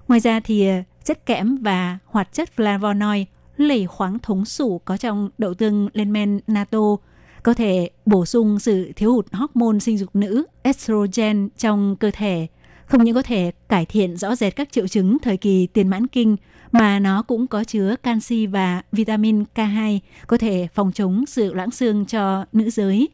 [0.07, 3.25] Ngoài ra thì ờ, chất kẽm và hoạt chất flavonoid
[3.57, 6.97] lẩy khoáng thống sủ có trong đậu tương lên men natto
[7.43, 12.47] có thể bổ sung sự thiếu hụt hormone sinh dục nữ estrogen trong cơ thể,
[12.85, 16.07] không những có thể cải thiện rõ rệt các triệu chứng thời kỳ tiền mãn
[16.07, 16.37] kinh
[16.71, 21.71] mà nó cũng có chứa canxi và vitamin K2 có thể phòng chống sự loãng
[21.71, 23.09] xương cho nữ giới.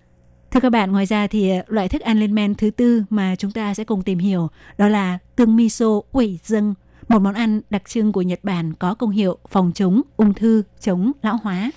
[0.51, 3.51] Thưa các bạn, ngoài ra thì loại thức ăn lên men thứ tư mà chúng
[3.51, 6.73] ta sẽ cùng tìm hiểu đó là tương miso ủy dâng,
[7.07, 10.63] một món ăn đặc trưng của Nhật Bản có công hiệu phòng chống ung thư,
[10.79, 11.71] chống lão hóa.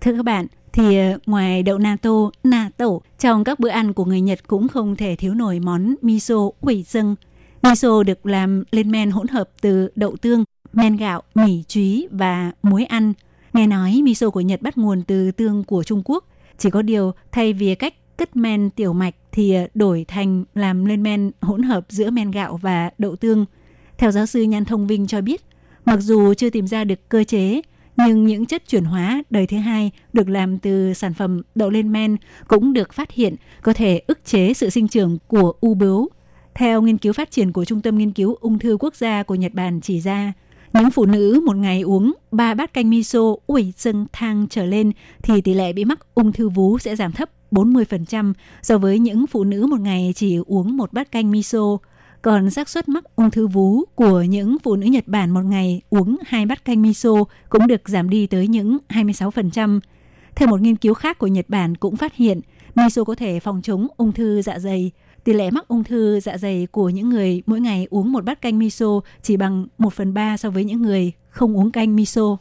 [0.00, 0.46] Thưa các bạn,
[0.78, 4.68] thì ờ, ngoài đậu natto, na tẩu, trong các bữa ăn của người Nhật cũng
[4.68, 7.16] không thể thiếu nổi món miso quỷ dân.
[7.62, 12.52] Miso được làm lên men hỗn hợp từ đậu tương, men gạo, mì chúy và
[12.62, 13.12] muối ăn.
[13.52, 16.24] Nghe nói miso của Nhật bắt nguồn từ tương của Trung Quốc.
[16.58, 20.84] Chỉ có điều thay vì cách cất men tiểu mạch thì ờ, đổi thành làm
[20.84, 23.44] lên men hỗn hợp giữa men gạo và đậu tương.
[23.98, 25.44] Theo giáo sư Nhan Thông Vinh cho biết,
[25.84, 27.60] mặc dù chưa tìm ra được cơ chế,
[28.06, 31.92] nhưng những chất chuyển hóa đời thứ hai được làm từ sản phẩm đậu lên
[31.92, 32.16] men
[32.48, 36.08] cũng được phát hiện có thể ức chế sự sinh trưởng của u bướu.
[36.54, 39.34] Theo nghiên cứu phát triển của Trung tâm Nghiên cứu Ung thư Quốc gia của
[39.34, 40.32] Nhật Bản chỉ ra,
[40.72, 44.92] những phụ nữ một ngày uống 3 bát canh miso ủi dâng thang trở lên
[45.22, 48.32] thì tỷ lệ bị mắc ung thư vú sẽ giảm thấp 40%
[48.62, 51.78] so với những phụ nữ một ngày chỉ uống một bát canh miso.
[52.22, 55.82] Còn xác suất mắc ung thư vú của những phụ nữ Nhật Bản một ngày
[55.90, 57.10] uống hai bát canh miso
[57.48, 59.80] cũng được giảm đi tới những 26%.
[60.36, 62.40] Theo một nghiên cứu khác của Nhật Bản cũng phát hiện
[62.74, 64.90] miso có thể phòng chống ung thư dạ dày.
[65.24, 68.40] Tỷ lệ mắc ung thư dạ dày của những người mỗi ngày uống một bát
[68.40, 72.36] canh miso chỉ bằng 1 phần 3 so với những người không uống canh miso.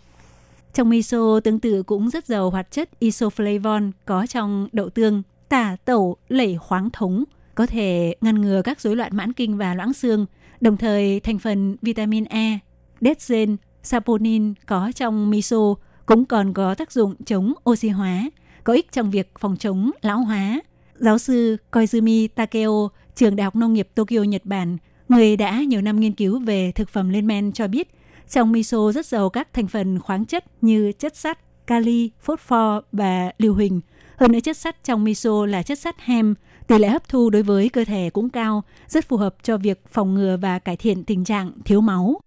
[0.73, 5.77] Trong miso tương tự cũng rất giàu hoạt chất isoflavon có trong đậu tương, tả
[5.85, 7.23] tẩu, lẩy khoáng thống,
[7.57, 10.25] có thể ngăn ngừa các rối loạn mãn kinh và loãng xương.
[10.61, 12.59] Đồng thời, thành phần vitamin E,
[13.01, 18.29] detzen, saponin có trong miso cũng còn có tác dụng chống oxy hóa,
[18.63, 20.61] có ích trong việc phòng chống lão hóa.
[20.95, 24.77] Giáo sư Koizumi Takeo, trường Đại học Nông nghiệp Tokyo, Nhật Bản,
[25.09, 27.87] người đã nhiều năm nghiên cứu về thực phẩm lên men cho biết,
[28.29, 33.31] trong miso rất giàu các thành phần khoáng chất như chất sắt, kali, phosphor và
[33.37, 33.81] liều huỳnh.
[34.17, 36.35] Hơn nữa chất sắt trong miso là chất sắt hem,
[36.67, 39.83] tỷ lệ hấp thu đối với cơ thể cũng cao, rất phù hợp cho việc
[39.87, 42.19] phòng ngừa và cải thiện tình trạng thiếu máu.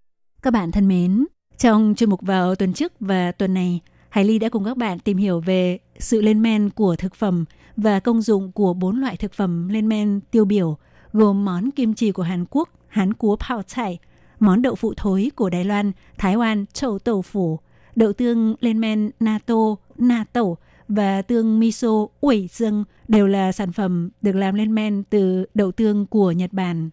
[0.43, 1.27] Các bạn thân mến,
[1.59, 4.99] trong chuyên mục vào tuần trước và tuần này, Hải Ly đã cùng các bạn
[4.99, 7.45] tìm hiểu về sự lên men của thực phẩm
[7.77, 10.77] và công dụng của bốn loại thực phẩm lên men tiêu biểu
[11.13, 13.99] gồm món kim chi của Hàn Quốc, Hán cúa Pao Chai,
[14.39, 17.59] món đậu phụ thối của Đài Loan, Thái Lan, Châu Tàu Phủ,
[17.97, 20.57] đậu tương lên men nato, na tẩu
[20.91, 25.73] và tương miso ủi dương đều là sản phẩm được làm lên men từ đậu
[25.73, 26.91] tương của Nhật Bản.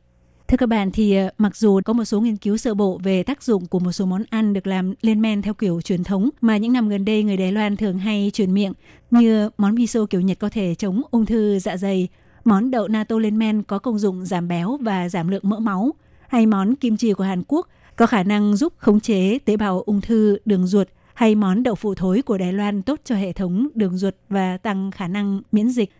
[0.47, 3.23] Thưa các bạn thì ờ, mặc dù có một số nghiên cứu sơ bộ về
[3.23, 6.29] tác dụng của một số món ăn được làm lên men theo kiểu truyền thống
[6.41, 8.73] mà những năm gần đây người Đài Loan thường hay truyền miệng
[9.11, 12.07] như món miso kiểu Nhật có thể chống ung thư dạ dày,
[12.45, 15.93] món đậu natto lên men có công dụng giảm béo và giảm lượng mỡ máu,
[16.27, 19.81] hay món kim chi của Hàn Quốc có khả năng giúp khống chế tế bào
[19.81, 23.33] ung thư đường ruột hay món đậu phụ thối của Đài Loan tốt cho hệ
[23.33, 25.91] thống đường ruột và tăng khả năng miễn dịch.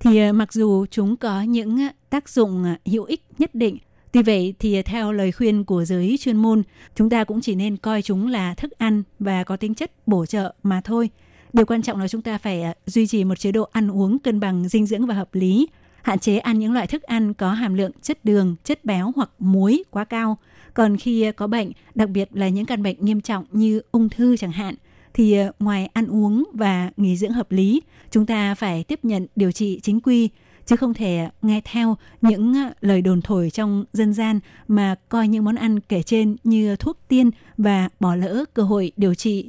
[0.00, 1.78] Thì ờ, mặc dù chúng có những
[2.10, 3.78] tác dụng ờ, hữu ích nhất định,
[4.12, 6.62] tuy vậy thì theo lời khuyên của giới chuyên môn,
[6.94, 10.26] chúng ta cũng chỉ nên coi chúng là thức ăn và có tính chất bổ
[10.26, 11.10] trợ mà thôi.
[11.52, 14.18] Điều quan trọng là chúng ta phải ờ, duy trì một chế độ ăn uống
[14.18, 15.68] cân bằng dinh dưỡng và hợp lý,
[16.02, 19.30] hạn chế ăn những loại thức ăn có hàm lượng chất đường, chất béo hoặc
[19.38, 20.38] muối quá cao.
[20.76, 24.08] Còn khi ờ, có bệnh, đặc biệt là những căn bệnh nghiêm trọng như ung
[24.08, 24.74] thư chẳng hạn,
[25.14, 29.26] thì ờ, ngoài ăn uống và nghỉ dưỡng hợp lý, chúng ta phải tiếp nhận
[29.36, 30.28] điều trị chính quy,
[30.66, 35.28] chứ không thể nghe theo những ờ, lời đồn thổi trong dân gian mà coi
[35.28, 39.48] những món ăn kể trên như thuốc tiên và bỏ lỡ cơ hội điều trị.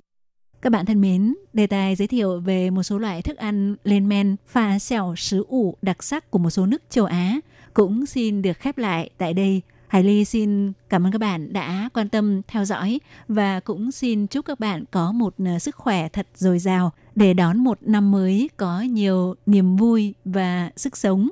[0.61, 4.09] Các bạn thân mến, đề tài giới thiệu về một số loại thức ăn lên
[4.09, 7.39] men pha xẻo sứ ủ đặc sắc của một số nước châu Á
[7.73, 9.61] cũng xin được khép lại tại đây.
[9.87, 14.27] Hải Ly xin cảm ơn các bạn đã quan tâm, theo dõi và cũng xin
[14.27, 18.11] chúc các bạn có một ờ, sức khỏe thật dồi dào để đón một năm
[18.11, 21.29] mới có nhiều niềm vui và sức sống.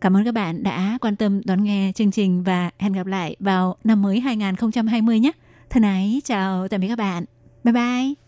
[0.00, 3.36] Cảm ơn các bạn đã quan tâm, đón nghe chương trình và hẹn gặp lại
[3.38, 5.32] vào năm mới 2020 nhé.
[5.70, 7.24] Thân ái chào tạm biệt các bạn.
[7.64, 8.27] Bye bye.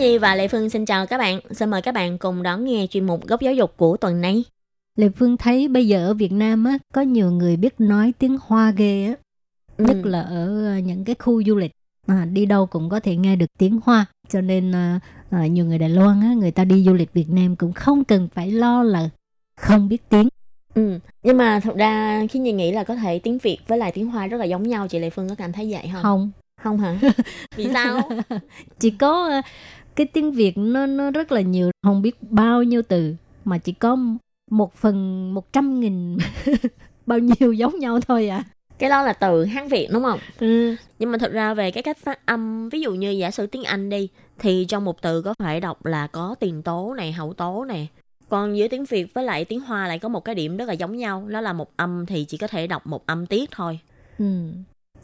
[0.00, 1.40] Nhi và Lệ Phương xin chào các bạn.
[1.50, 4.44] Xin mời các bạn cùng đón nghe chuyên mục góc giáo dục của tuần này.
[4.96, 8.38] Lê Phương thấy bây giờ ở Việt Nam á có nhiều người biết nói tiếng
[8.42, 9.14] Hoa ghê á,
[9.78, 10.10] nhất Ừ.
[10.10, 11.72] là ở ờ, những cái khu du lịch
[12.06, 14.06] à, đi đâu cũng có thể nghe được tiếng Hoa.
[14.28, 17.28] Cho nên à, à, nhiều người Đài Loan á, người ta đi du lịch Việt
[17.30, 19.08] Nam cũng không cần phải lo là
[19.56, 20.28] không biết tiếng.
[20.74, 20.98] Ừ.
[21.22, 24.06] Nhưng mà thật ra khi Nhi nghĩ là có thể tiếng Việt với lại tiếng
[24.10, 24.88] Hoa rất là giống nhau.
[24.88, 26.02] Chị Lệ Phương có cảm thấy vậy không?
[26.02, 26.30] Không,
[26.62, 26.98] Không hả?
[27.56, 28.08] Vì sao?
[28.80, 29.42] chỉ có
[29.96, 33.72] cái tiếng Việt nó nó rất là nhiều, không biết bao nhiêu từ mà chỉ
[33.72, 33.96] có
[34.50, 36.18] một phần một trăm nghìn
[37.06, 38.44] bao nhiêu giống nhau thôi à.
[38.78, 40.18] Cái đó là từ Hán Việt đúng không?
[40.38, 40.76] Ừ.
[40.98, 43.64] Nhưng mà thật ra về cái cách phát âm, ví dụ như giả sử tiếng
[43.64, 47.32] Anh đi, thì trong một từ có phải đọc là có tiền tố này, hậu
[47.32, 47.88] tố này.
[48.28, 50.72] Còn giữa tiếng Việt với lại tiếng Hoa lại có một cái điểm rất là
[50.72, 53.78] giống nhau, đó là một âm thì chỉ có thể đọc một âm tiết thôi.
[54.18, 54.24] Ừ.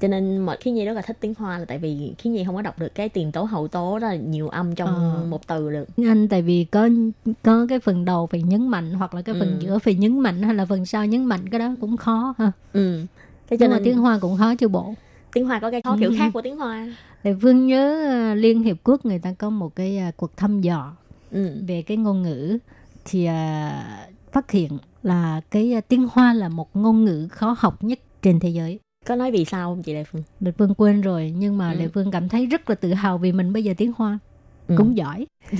[0.01, 2.45] Cho nên mọi khi Nhi rất là thích tiếng Hoa là tại vì khi Nhi
[2.47, 5.25] không có đọc được cái tiền tố hậu tố đó là nhiều âm trong Ờ.
[5.29, 5.85] một từ được.
[5.97, 6.89] Anh tại vì có
[7.43, 9.65] có cái phần đầu phải nhấn mạnh hoặc là cái phần Ừ.
[9.65, 12.53] giữa phải nhấn mạnh hay là phần sau nhấn mạnh cái đó cũng khó ha.
[12.73, 13.01] Ừ.
[13.51, 14.95] Thế cho Nhưng mà nên tiếng Hoa cũng khó chứ bộ.
[15.33, 16.17] tiếng Hoa có cái khó kiểu Ừ.
[16.19, 16.89] khác của tiếng Hoa.
[17.25, 20.61] Thì Phương nhớ à, Liên Hiệp Quốc người ta có một cái à, cuộc thăm
[20.61, 20.97] dò
[21.31, 21.57] Ừ.
[21.67, 22.59] về cái ngôn ngữ
[23.05, 27.99] thì à, phát hiện là cái tiếng Hoa là một ngôn ngữ khó học nhất
[28.23, 28.79] trên thế giới.
[29.07, 30.23] Có nói vì sao không chị Lệ Phương?
[30.41, 31.79] Lệ Phương quên rồi nhưng mà Ừ.
[31.79, 34.19] Lệ Phương cảm thấy rất là tự hào vì mình bây giờ tiếng Hoa
[34.69, 34.75] Ừ.
[34.79, 35.27] cũng giỏi.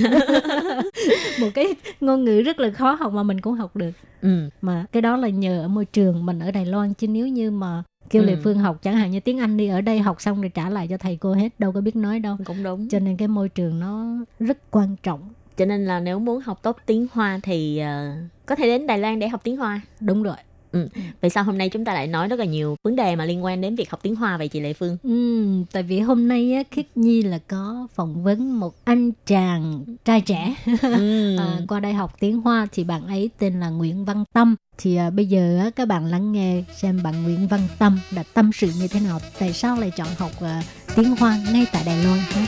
[1.41, 1.67] một cái
[2.01, 3.91] ngôn ngữ rất là khó học mà mình cũng học được.
[4.23, 4.49] Ừ.
[4.61, 7.51] mà cái đó là nhờ ở môi trường mình ở Đài Loan chứ nếu như
[7.51, 8.27] mà kêu Ừ.
[8.27, 10.71] Lệ Phương học chẳng hạn như tiếng Anh đi ở đây học xong rồi trả
[10.71, 12.89] lại cho thầy cô hết đâu có biết nói đâu Cũng đúng.
[12.89, 14.07] cho nên cái môi trường nó
[14.41, 15.21] rất quan trọng
[15.57, 18.13] Cho nên là nếu muốn học tốt tiếng Hoa thì ờ,
[18.47, 19.81] có thể đến Đài Loan để học tiếng Hoa.
[20.01, 20.37] đúng rồi
[21.21, 23.45] Vậy sao hôm nay chúng ta lại nói rất là nhiều vấn đề mà liên
[23.45, 24.97] quan đến việc học tiếng Hoa vậy chị Lệ Phương?
[25.03, 29.85] Ừm, tại vì hôm nay á, Khiết Nhi là có phỏng vấn một anh chàng
[30.05, 30.55] trai trẻ
[30.93, 31.37] Ừ.
[31.41, 34.97] à, qua đây học tiếng Hoa thì bạn ấy tên là Nguyễn Văn Tâm thì
[34.97, 38.51] à, bây giờ á, các bạn lắng nghe xem bạn Nguyễn Văn Tâm đã tâm
[38.55, 40.63] sự như thế nào tại sao lại chọn học à,
[40.97, 42.47] tiếng Hoa ngay tại Đài Loan nhé.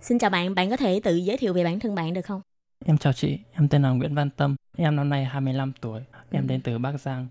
[0.00, 2.40] Xin chào bạn, bạn có thể tự giới thiệu về bản thân bạn được không?
[2.84, 4.56] Em chào chị, em tên là Nguyễn Văn Tâm.
[4.76, 6.00] Em năm nay 25 tuổi.
[6.30, 6.48] Em Ừ.
[6.48, 7.28] đến từ Bắc Giang.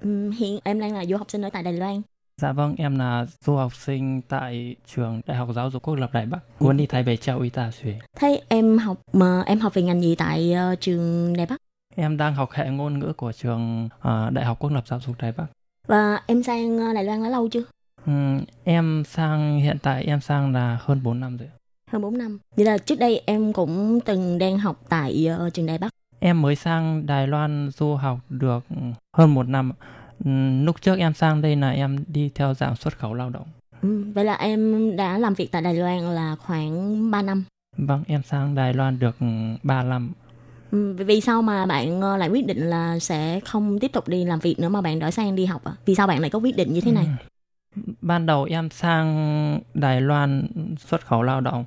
[0.00, 2.02] Ừ, hiện em đang là du học sinh ở tại Đài Loan.
[2.40, 6.10] Dạ vâng, em là du học sinh tại trường Đại học Giáo dục Quốc lập
[6.12, 6.38] Đài Bắc.
[6.60, 7.98] Muốn đi Thái Về trao y tá xuế.
[8.16, 11.56] Thế em học mà em học về ngành gì tại ờ, trường Đài Bắc?
[11.96, 15.16] Em đang học hệ ngôn ngữ của trường ờ, Đại học Quốc lập Giáo dục
[15.18, 15.46] Đài Bắc.
[15.86, 17.62] Và em sang ờ, Đài Loan đã lâu chưa?
[18.06, 21.48] Ừm, em sang hiện tại em sang là hơn 4 năm rồi.
[21.92, 22.38] Hơn 4 năm.
[22.56, 25.90] Vậy là trước đây em cũng từng đang học tại ờ, trường Đài Bắc.
[26.18, 28.64] Em mới sang Đài Loan du học được
[29.16, 29.72] hơn một năm.
[30.24, 33.46] Ừm, Lúc trước em sang đây là em đi theo dạng xuất khẩu lao động.
[33.82, 37.44] Ừ, vậy là em đã làm việc tại Đài Loan là khoảng 3 năm.
[37.76, 39.16] Vâng, em sang Đài Loan được
[39.62, 40.12] 3 năm.
[40.70, 44.24] Ừ, vì- sao mà bạn ờ, lại quyết định là sẽ không tiếp tục đi
[44.24, 45.72] làm việc nữa mà bạn đổi sang đi học ạ?
[45.86, 47.06] Vì sao bạn lại có quyết định như thế này?
[48.00, 50.46] Ban đầu em sang Đài Loan
[50.78, 51.64] xuất khẩu lao động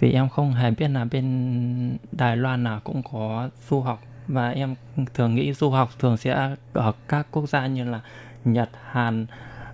[0.00, 4.50] vì em không hề biết là bên Đài Loan nào cũng có du học và
[4.50, 4.74] em
[5.14, 8.00] thường nghĩ du học thường sẽ ở các quốc gia như là
[8.44, 9.26] Nhật, Hàn,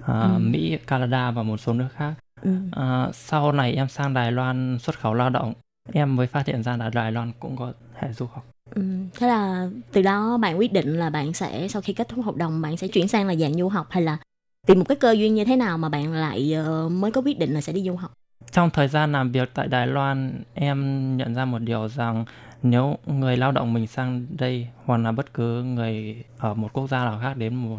[0.06, 0.38] à, Ừ.
[0.38, 2.14] Mỹ, Canada và một số nước khác.
[2.42, 2.50] Ừ.
[2.72, 5.52] À, sau này em sang Đài Loan xuất khẩu lao động,
[5.92, 8.44] em mới phát hiện ra là Đài Loan cũng có hệ du học.
[8.74, 8.82] Ừ.
[9.14, 12.36] Thế là từ đó bạn quyết định là bạn sẽ sau khi kết thúc hợp
[12.36, 14.18] đồng bạn sẽ chuyển sang là dạng du học hay là
[14.66, 17.38] vì một cái cơ duyên như thế nào mà bạn lại ờ, mới có quyết
[17.38, 18.12] định là sẽ đi du học?
[18.52, 22.24] Trong thời gian làm việc tại Đài Loan, em nhận ra một điều rằng
[22.62, 26.88] nếu người lao động mình sang đây hoặc là bất cứ người ở một quốc
[26.90, 27.78] gia nào khác đến một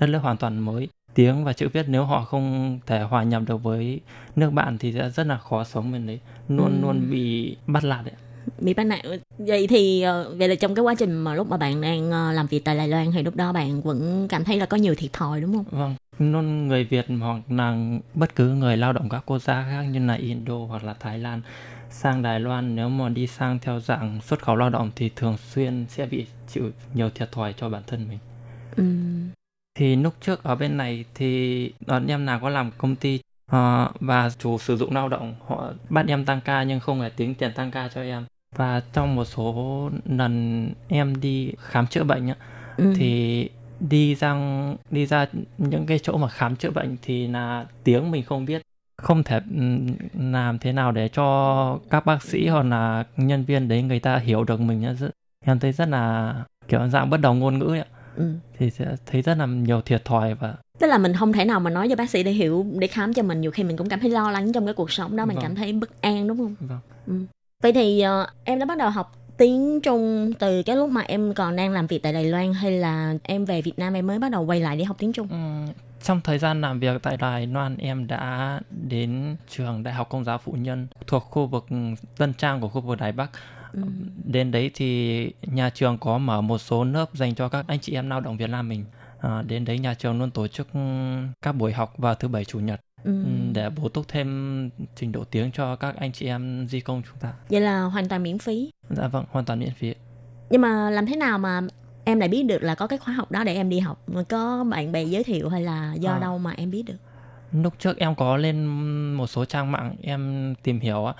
[0.00, 3.42] đất nước hoàn toàn mới, tiếng và chữ viết nếu họ không thể hòa nhập
[3.46, 4.00] được với
[4.36, 6.82] nước bạn thì sẽ rất là khó sống bên đấy, luôn Ừ.
[6.82, 8.14] luôn bị bắt nạt đấy.
[8.58, 9.00] Bị bắt nạt
[9.38, 12.32] vậy thì ờ, vậy là trong cái quá trình mà lúc mà bạn đang ờ,
[12.32, 14.94] làm việc tại Đài Loan thì lúc đó bạn vẫn cảm thấy là có nhiều
[14.94, 15.64] thiệt thòi đúng không?
[15.70, 17.76] Vâng, người Việt hoặc là
[18.14, 21.18] bất cứ người lao động các quốc gia khác như là Indo hoặc là Thái
[21.18, 21.40] Lan
[21.90, 25.36] sang Đài Loan nếu mà đi sang theo dạng xuất khẩu lao động thì thường
[25.36, 28.18] xuyên sẽ bị chịu nhiều thiệt thòi cho bản thân mình.
[28.76, 28.84] Ừ.
[29.74, 33.90] Thì lúc trước ở bên này thì đợt em nào có làm công ty Ờ,
[34.00, 37.34] và chủ sử dụng lao động họ bắt em tăng ca nhưng không hề tính
[37.34, 38.24] tiền tăng ca cho em
[38.56, 42.34] và trong một số lần em đi khám chữa bệnh á,
[42.76, 42.92] Ừ.
[42.96, 43.48] thì
[43.80, 44.36] đi ra
[44.90, 45.26] đi ra
[45.58, 48.62] những cái chỗ mà khám chữa bệnh thì là tiếng mình không biết
[48.96, 49.86] không thể ừm,
[50.32, 54.16] làm thế nào để cho các bác sĩ hoặc là nhân viên đấy người ta
[54.16, 54.86] hiểu được mình
[55.44, 56.34] em thấy rất là
[56.68, 57.84] kiểu dạng bất đồng ngôn ngữ ấy
[58.16, 58.32] Ừ.
[58.58, 61.60] thì sẽ thấy rất là nhiều thiệt thòi và tức là mình không thể nào
[61.60, 63.88] mà nói cho bác sĩ để hiểu để khám cho mình nhiều khi mình cũng
[63.88, 65.42] cảm thấy lo lắng trong cái cuộc sống đó mình Vâng.
[65.42, 66.78] cảm thấy bất an đúng không vâng.
[67.06, 67.12] ừ.
[67.62, 71.34] vậy thì ờ, em đã bắt đầu học tiếng Trung từ cái lúc mà em
[71.34, 74.18] còn đang làm việc tại Đài Loan hay là em về Việt Nam em mới
[74.18, 75.28] bắt đầu quay lại để học tiếng Trung?
[75.30, 75.66] Ừm,
[76.02, 80.24] trong thời gian làm việc tại Đài Loan em đã đến trường Đại học Công
[80.24, 81.66] giáo Phụ Nhân thuộc khu vực
[82.16, 83.30] Tân Trang của khu vực Đài Bắc.
[83.72, 83.80] Ừ.
[84.24, 87.94] đến đấy thì nhà trường có mở một số lớp dành cho các anh chị
[87.94, 88.84] em lao động Việt Nam mình.
[89.20, 90.68] À, đến đấy nhà trường luôn tổ chức
[91.42, 93.24] các buổi học vào thứ bảy chủ nhật Ừ.
[93.52, 97.18] để bổ túc thêm trình độ tiếng cho các anh chị em di công chúng
[97.20, 97.32] ta.
[97.48, 98.70] Vậy là hoàn toàn miễn phí.
[98.90, 99.94] Dạ vâng hoàn toàn miễn phí
[100.50, 101.60] nhưng mà làm thế nào mà
[102.04, 104.02] em lại biết được là có cái khóa học đó để em đi học?
[104.28, 106.18] Có bạn bè giới thiệu hay là do À.
[106.18, 106.96] đâu mà em biết được?
[107.52, 108.66] Lúc trước em có lên
[109.14, 111.14] một số trang mạng em tìm hiểu á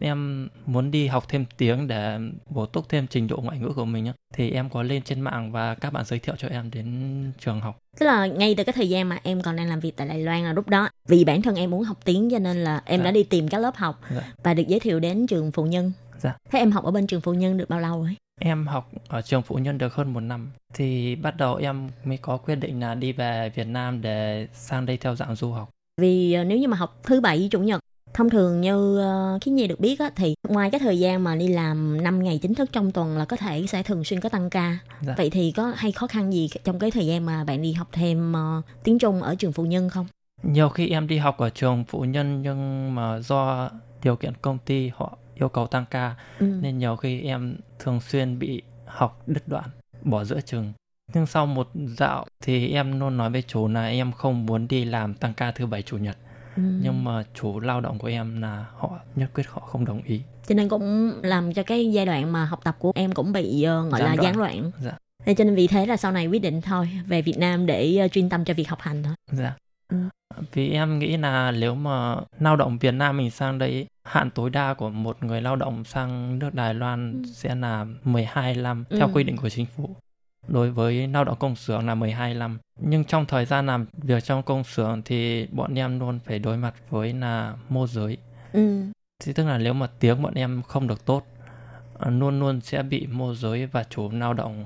[0.00, 2.18] em muốn đi học thêm tiếng để
[2.50, 5.20] bổ túc thêm trình độ ngoại ngữ của mình á thì em có lên trên
[5.20, 6.86] mạng và các bạn giới thiệu cho em đến
[7.40, 9.96] trường học tức là ngay từ cái thời gian mà em còn đang làm việc
[9.96, 12.56] tại Đài Loan là lúc đó vì bản thân em muốn học tiếng cho nên
[12.64, 13.04] là em Dạ.
[13.04, 14.32] đã đi tìm các lớp học Dạ.
[14.42, 16.36] và được giới thiệu đến trường phụ nhân Dạ.
[16.50, 19.22] thế em học ở bên trường phụ nhân được bao lâu rồi Em học ở
[19.22, 22.80] trường phụ nhân được hơn một năm thì bắt đầu em mới có quyết định
[22.80, 25.70] là đi về Việt Nam để sang đây theo dạng du học.
[26.00, 27.80] vì ờ, nếu như mà học thứ bảy chủ nhật
[28.14, 29.00] thông thường như
[29.36, 32.22] uh, khiến nhi được biết á, thì ngoài cái thời gian mà đi làm 5
[32.22, 35.14] ngày chính thức trong tuần là có thể sẽ thường xuyên có tăng ca Dạ.
[35.16, 37.88] vậy thì có hay khó khăn gì trong cái thời gian mà bạn đi học
[37.92, 40.06] thêm ờ, tiếng Trung ở trường phụ nhân không
[40.42, 43.70] Nhiều khi em đi học ở trường phụ nhân nhưng mà do
[44.02, 46.46] điều kiện công ty họ yêu cầu tăng ca ừ.
[46.60, 49.64] nên nhiều khi em thường xuyên bị học đứt đoạn,
[50.02, 50.72] bỏ giữa chừng.
[51.14, 54.84] Nhưng sau một dạo thì em luôn nói với chủ là em không muốn đi
[54.84, 56.16] làm tăng ca thứ bảy chủ nhật.
[56.56, 56.62] Ừ.
[56.82, 60.20] Nhưng mà chủ lao động của em là họ nhất quyết họ không đồng ý.
[60.46, 63.62] cho nên cũng làm cho cái giai đoạn mà học tập của em cũng bị
[63.62, 64.24] ờ, gọi Gián là đoạn.
[64.24, 64.92] gián đoạn Dạ.
[65.24, 67.96] Thế cho nên vì thế là sau này quyết định thôi về Việt Nam để
[67.96, 69.54] ờ, chuyên tâm cho việc học hành thôi Dạ.
[69.88, 69.96] Ừ.
[70.52, 74.50] Vì em nghĩ là nếu mà lao động Việt Nam mình sang đây hạn tối
[74.50, 77.28] đa của một người lao động sang nước Đài Loan Ừ.
[77.32, 79.12] sẽ là 12 năm theo Ừ.
[79.14, 79.96] quy định của chính phủ.
[80.48, 82.58] Đối với lao động công xưởng là 12 năm.
[82.80, 86.56] Nhưng trong thời gian làm việc trong công xưởng thì bọn em luôn phải đối
[86.56, 88.16] mặt với là môi giới.
[88.52, 88.82] ừ.
[89.24, 91.22] Thì tức là nếu mà tiếng bọn em không được tốt
[91.94, 94.64] ờ, luôn luôn sẽ bị môi giới và chủ lao động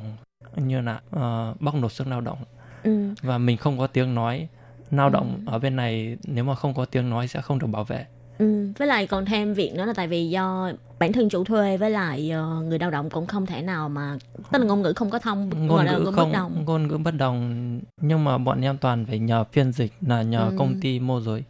[0.56, 2.38] như là ờ, bóc lột sức lao động
[2.82, 3.14] Ừ.
[3.22, 4.48] và mình không có tiếng nói
[4.90, 5.50] lao động Ừ.
[5.52, 8.06] ở bên này nếu mà không có tiếng nói sẽ không được bảo vệ
[8.38, 8.68] Ừ.
[8.78, 11.90] với lại còn thêm việc nữa là tại vì do bản thân chủ thuê với
[11.90, 14.18] lại ờ, người lao động cũng không thể nào mà
[14.52, 17.10] tức là ngôn ngữ không có thông ngôn ngữ không bất đồng ngôn ngữ bất
[17.14, 20.56] đồng nhưng mà bọn em toàn phải nhờ phiên dịch là nhờ Ừ.
[20.58, 21.42] công ty môi giới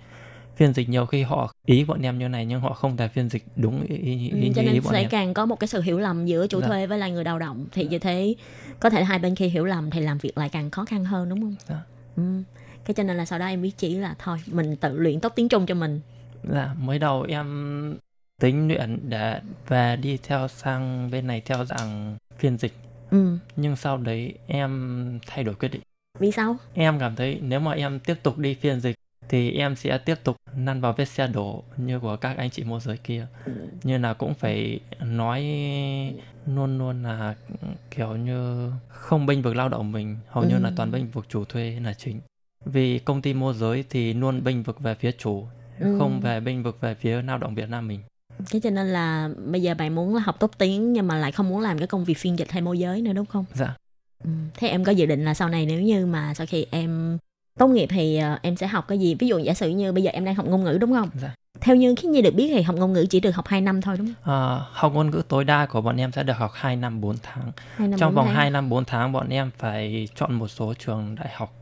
[0.57, 3.29] phiên dịch nhiều khi họ ý bọn em như này nhưng họ không thể phiên
[3.29, 5.47] dịch đúng ý, ý, Ừ, ý, cho như ý nên bọn sẽ em càng có
[5.47, 6.67] một cái sự hiểu lầm giữa chủ Dạ.
[6.67, 8.35] thuê với lại người lao động thì như thế
[8.81, 11.29] có thể hai bên khi hiểu lầm thì làm việc lại càng khó khăn hơn
[11.29, 11.55] đúng không?
[11.69, 11.77] Dạ.
[12.17, 12.23] Ừ.
[12.85, 15.33] Cái cho nên là sau đó em biết chỉ là thôi mình tự luyện tốt
[15.37, 16.01] tiếng Trung cho mình.
[16.43, 17.99] Dạ mới đầu em
[18.41, 22.73] tính luyện để về đi theo sang bên này theo dạng phiên dịch
[23.11, 23.39] Ừ.
[23.57, 25.83] nhưng sau đấy em thay đổi quyết định
[26.19, 26.57] Vì sao?
[26.75, 28.97] em cảm thấy nếu mà em tiếp tục đi phiên dịch
[29.29, 32.65] thì em sẽ tiếp tục năn vào vết xe đổ như của các anh chị
[32.65, 33.27] môi giới kia
[33.85, 35.41] như là cũng phải nói
[36.47, 37.35] luôn luôn là
[37.91, 40.75] kiểu như không bênh vực lao động mình hầu như là Ừ.
[40.77, 42.21] toàn bênh vực chủ thuê là chính
[42.65, 45.47] vì công ty môi giới thì luôn bênh vực về phía chủ
[45.81, 45.97] Ừ.
[45.99, 48.01] không về bênh vực về phía lao động Việt Nam mình
[48.51, 51.33] Cái cho nên là bây giờ bạn muốn là học tốt tiếng nhưng mà lại
[51.33, 53.45] không muốn làm cái công việc phiên dịch hay môi giới nữa đúng không?
[53.55, 53.75] dạ
[54.25, 54.31] Ừ.
[54.55, 57.19] Thế em có dự định là sau này nếu như mà sau khi em
[57.59, 59.15] tốt nghiệp thì ờ, em sẽ học cái gì?
[59.15, 61.09] Ví dụ giả sử như bây giờ em đang học ngôn ngữ đúng không?
[61.21, 61.35] Dạ.
[61.61, 63.81] Theo như khi Nhi được biết thì học ngôn ngữ chỉ được học 2 năm
[63.81, 64.35] thôi đúng không?
[64.35, 67.17] À, học ngôn ngữ tối đa của bọn em sẽ được học 2 năm 4
[67.23, 67.53] tháng.
[67.77, 68.35] 2 năm Trong bốn vòng tháng.
[68.37, 71.53] 2 năm 4 tháng bọn em phải chọn một số trường đại học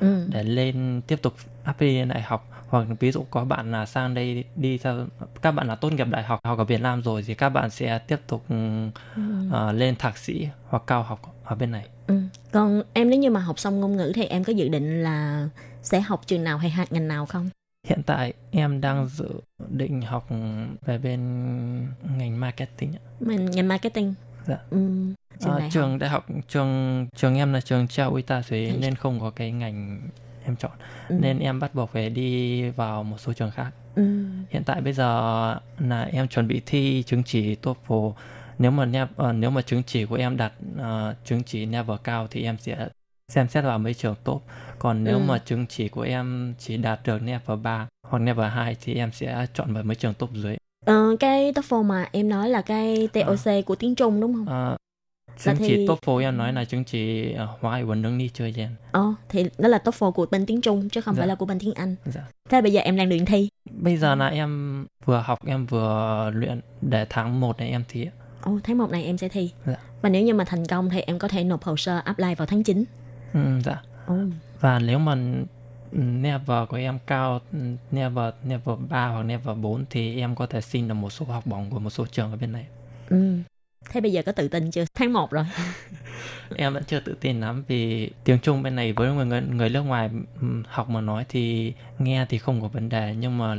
[0.00, 0.26] Ừ.
[0.32, 4.44] để lên tiếp tục apply đại học hoặc ví dụ có bạn là sang đây
[4.56, 5.06] đi theo
[5.42, 7.70] các bạn là tốt nghiệp đại học học ở Việt Nam rồi thì các bạn
[7.70, 8.54] sẽ tiếp tục Ừ.
[9.50, 11.86] ờ, lên thạc sĩ hoặc cao học ở bên này.
[12.06, 12.20] Ừ.
[12.52, 15.48] Còn em nếu như mà học xong ngôn ngữ thì em có dự định là
[15.82, 17.48] sẽ học trường nào hay học ngành nào không?
[17.88, 19.28] Hiện tại em đang dự
[19.70, 20.28] định học
[20.86, 21.20] về bên
[22.18, 22.92] ngành marketing.
[23.20, 24.14] Mình ngành marketing.
[24.46, 24.58] Dạ.
[24.70, 24.78] Ừ.
[25.40, 25.72] Trường Ờ, đại học.
[25.72, 28.76] trường đại học trường trường em là trường treo Uita Thuế Ừ.
[28.80, 30.00] nên không có cái ngành
[30.44, 30.72] em chọn
[31.08, 31.14] Ừ.
[31.20, 34.02] nên em bắt buộc phải đi vào một số trường khác Ừ.
[34.50, 35.06] hiện tại bây giờ
[35.78, 38.12] là em chuẩn bị thi chứng chỉ TOEFL
[38.58, 42.26] nếu mà ờ, nếu mà chứng chỉ của em đạt ờ, chứng chỉ level cao
[42.30, 42.88] thì em sẽ
[43.28, 44.42] xem xét vào mấy trường top
[44.78, 45.22] còn nếu Ừ.
[45.24, 49.12] mà chứng chỉ của em chỉ đạt được level 3 hoặc level 2 thì em
[49.12, 53.08] sẽ chọn vào mấy trường top dưới Ờ, cái TOEFL mà em nói là cái
[53.12, 54.46] TOC của tiếng Trung đúng không?
[54.46, 54.76] Ờ,
[55.38, 58.52] chứng thì- chỉ TOEFL em nói là chứng chỉ uh, hóa vấn nâng ni chơi
[58.52, 61.20] gen Ờ, thì đó là TOEFL của bên tiếng Trung chứ không Dạ.
[61.20, 61.96] phải là của bên tiếng Anh.
[62.04, 62.22] dạ.
[62.50, 63.48] Thế bây giờ em đang luyện thi.
[63.70, 68.06] bây giờ là em vừa học em vừa luyện để tháng 1 này em thi.
[68.42, 69.50] Ồ, tháng 1 này em sẽ thi.
[69.66, 69.76] Dạ.
[70.02, 72.46] Và nếu như mà thành công thì em có thể nộp hồ sơ apply vào
[72.46, 72.84] tháng 9.
[73.34, 74.14] ừ, dạ Ồ.
[74.60, 75.16] và nếu mà
[75.92, 77.40] level của em cao
[77.92, 81.46] level level 3 hoặc level 4 thì em có thể xin được một số học
[81.46, 82.66] bổng của một số trường ở bên này
[83.08, 83.36] Ừ.
[83.90, 84.84] Thế bây giờ có tự tin chưa?
[84.94, 85.44] Tháng 1 rồi.
[86.56, 89.68] em vẫn chưa tự tin lắm vì tiếng Trung bên này với người người, người
[89.68, 90.10] nước ngoài
[90.68, 93.56] học mà nói thì nghe thì không có vấn đề nhưng mà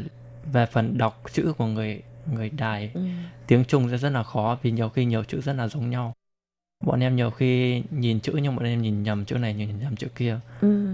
[0.54, 2.02] về phần đọc chữ của người
[2.34, 3.02] người đài Ừ.
[3.48, 6.14] tiếng Trung sẽ rất là khó vì nhiều khi nhiều chữ rất là giống nhau
[6.86, 9.96] bọn em nhiều khi nhìn chữ nhưng bọn em nhìn nhầm chữ này nhìn nhầm
[9.96, 10.88] chữ kia Ừ.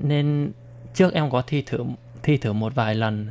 [0.00, 0.52] nên
[0.94, 1.78] trước em có thi thử
[2.22, 3.28] thi thử một vài lần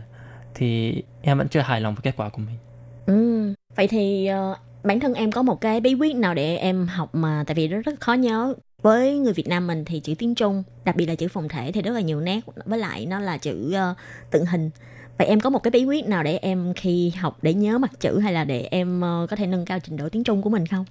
[0.53, 2.57] thì em vẫn chưa hài lòng với kết quả của mình
[3.05, 3.53] Ừ.
[3.75, 7.15] Vậy thì ờ, bản thân em có một cái bí quyết nào để em học
[7.15, 8.53] mà tại vì nó rất khó nhớ.
[8.81, 11.71] Với người Việt Nam mình thì chữ tiếng Trung đặc biệt là chữ phồn thể
[11.71, 13.95] thì rất là nhiều nét với lại nó là chữ ờ,
[14.31, 14.69] tượng hình.
[15.17, 17.91] Vậy em có một cái bí quyết nào để em khi học để nhớ mặt
[17.99, 20.49] chữ hay là để em ờ, có thể nâng cao trình độ tiếng Trung của
[20.49, 20.85] mình không?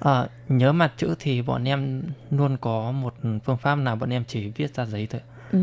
[0.00, 3.14] Ờ, nhớ mặt chữ thì bọn em luôn có một
[3.44, 5.20] phương pháp là bọn em chỉ viết ra giấy thôi
[5.52, 5.58] ừ.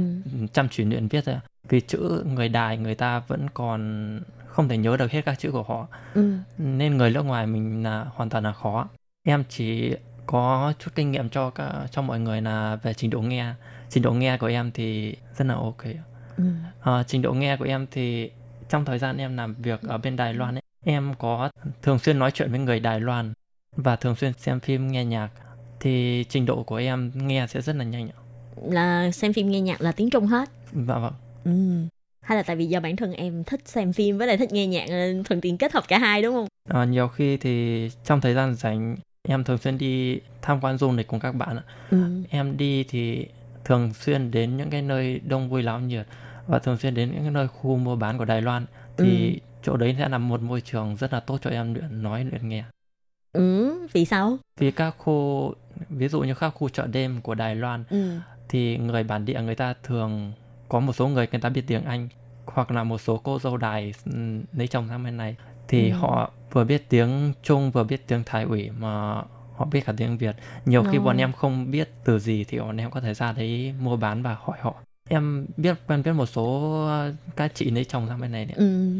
[0.54, 1.36] chăm chỉ luyện viết thôi
[1.70, 4.20] vì chữ người đài người ta vẫn còn
[4.52, 6.34] không thể nhớ được hết các chữ của họ Ừ.
[6.58, 8.88] nên người nước ngoài mình là hoàn toàn là khó
[9.24, 9.95] em chỉ
[10.26, 13.54] có chút kinh nghiệm cho các cho mọi người là về trình độ nghe
[13.89, 15.84] trình độ nghe của em thì rất là ok.
[16.38, 16.43] Ừ.
[16.82, 18.32] Ờ, trình độ nghe của em thì
[18.70, 21.49] trong thời gian em làm việc ở bên Đài Loan ấy, em có
[21.82, 23.34] thường xuyên nói chuyện với người Đài Loan
[23.76, 25.30] và thường xuyên xem phim nghe nhạc
[25.80, 28.18] thì trình độ của em nghe sẽ rất là nhanh ạ.
[28.64, 30.49] là xem phim nghe nhạc là tiếng Trung hết
[30.88, 31.14] Dạ vâng.
[31.43, 31.52] ừ.
[32.22, 34.67] Hay là tại vì do bản thân em thích xem phim với lại thích nghe
[34.67, 38.22] nhạc nên thuận tiện kết hợp cả hai đúng không Ờ, nhiều khi thì trong
[38.22, 41.63] thời gian rảnh em thường xuyên đi tham quan du lịch cùng các bạn ạ.
[41.91, 41.97] ừ.
[42.30, 43.26] Em đi thì
[43.65, 46.05] thường xuyên đến những cái nơi đông vui náo nhiệt
[46.47, 48.65] và thường xuyên đến những cái nơi khu mua bán của Đài Loan
[48.97, 52.24] thì chỗ đấy sẽ là một môi trường rất là tốt cho em luyện nói
[52.26, 52.63] luyện nghe.
[53.34, 55.53] ừ vì sao Vì các khu
[55.89, 58.09] ví dụ như các khu chợ đêm của Đài Loan ừ.
[58.49, 60.32] thì người bản địa người ta thường
[60.72, 62.07] có một số người người ta biết tiếng Anh
[62.45, 65.36] hoặc là một số cô dâu đài ừm, lấy chồng sang bên này
[65.67, 65.97] thì Ừ.
[65.97, 68.89] họ vừa biết tiếng Trung vừa biết tiếng Thái ủy mà
[69.55, 72.78] họ biết cả tiếng Việt nhiều khi bọn em không biết từ gì thì bọn
[72.78, 74.74] em có thể ra đấy mua bán và hỏi họ
[75.09, 76.74] em biết quen biết một số
[77.36, 78.55] các chị lấy chồng sang bên này đấy.
[78.57, 78.91] Ừ.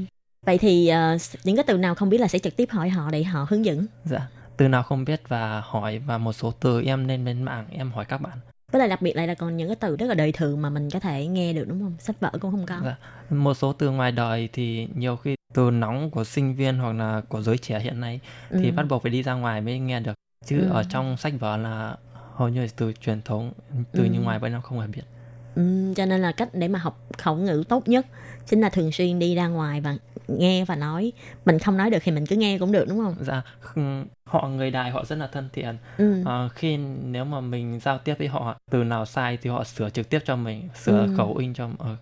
[0.46, 3.12] Vậy thì ờ, những cái từ nào không biết là sẽ trực tiếp hỏi họ
[3.12, 3.86] để họ hướng dẫn.
[4.06, 7.66] dạ từ nào không biết và hỏi và một số từ em lên lên mạng
[7.72, 8.38] em hỏi các bạn
[8.72, 10.70] Với lại đặc biệt lại là còn những cái từ rất là đời thường mà
[10.70, 11.96] mình có thể nghe được đúng không?
[12.00, 12.76] Sách vở cũng không có.
[12.84, 12.96] Dạ.
[13.30, 17.22] một số từ ngoài đời thì nhiều khi từ nóng của sinh viên hoặc là
[17.30, 18.20] của giới trẻ hiện nay
[18.62, 18.72] thì Ừ.
[18.76, 20.14] bắt buộc phải đi ra ngoài mới nghe được
[20.46, 20.68] chứ Ừ.
[20.70, 21.98] ở trong sách vở là
[22.36, 23.52] hầu như là từ truyền thống
[23.94, 24.10] từ Ừ.
[24.10, 25.02] như ngoài bên em không hề biết
[25.56, 28.06] Ừ, cho nên là cách để mà học khẩu ngữ tốt nhất
[28.46, 29.96] chính là thường xuyên đi ra ngoài và
[30.28, 31.12] nghe và nói.
[31.46, 33.16] Mình không nói được thì mình cứ nghe cũng được đúng không?
[33.22, 33.42] dạ
[34.26, 36.24] họ người đài họ rất là thân thiện Ừ.
[36.26, 39.90] Ờ, khi nếu mà mình giao tiếp với họ từ nào sai thì họ sửa
[39.90, 41.14] trực tiếp cho mình sửa Ừ.
[41.18, 41.96] khẩu in cho ờ,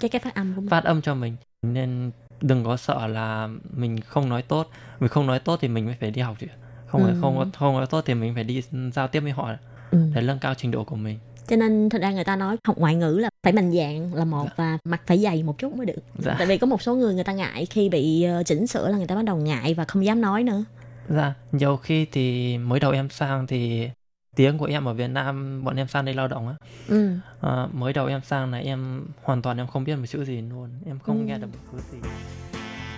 [0.00, 0.70] Cái cái phát âm của mình.
[0.70, 2.10] phát âm cho mình nên
[2.40, 5.96] đừng có sợ là mình không nói tốt mình không nói tốt thì mình mới
[6.00, 6.46] phải đi học chứ
[6.86, 7.14] không Ừ.
[7.20, 8.62] không không nói tốt thì mình phải đi
[8.94, 9.50] giao tiếp với họ
[9.90, 9.98] Ừ.
[10.14, 11.18] để nâng cao trình độ của mình
[11.48, 14.24] Cho nên thật ra người ta nói học ngoại ngữ là phải mạnh dạn là
[14.24, 14.52] một Dạ.
[14.56, 15.98] và mặt phải dày một chút mới được.
[16.18, 18.88] dạ Tại vì có một số người người ta ngại khi bị ờ, chỉnh sửa
[18.88, 20.64] là người ta bắt đầu ngại và không dám nói nữa.
[21.08, 23.88] dạ nhiều khi thì mới đầu em sang thì
[24.36, 26.54] tiếng của em ở Việt Nam bọn em sang đây lao động á
[26.88, 27.10] Ừ.
[27.40, 30.40] Ờ, mới đầu em sang là em hoàn toàn em không biết một chữ gì
[30.50, 31.24] luôn em không Ừ.
[31.24, 31.98] nghe được một thứ gì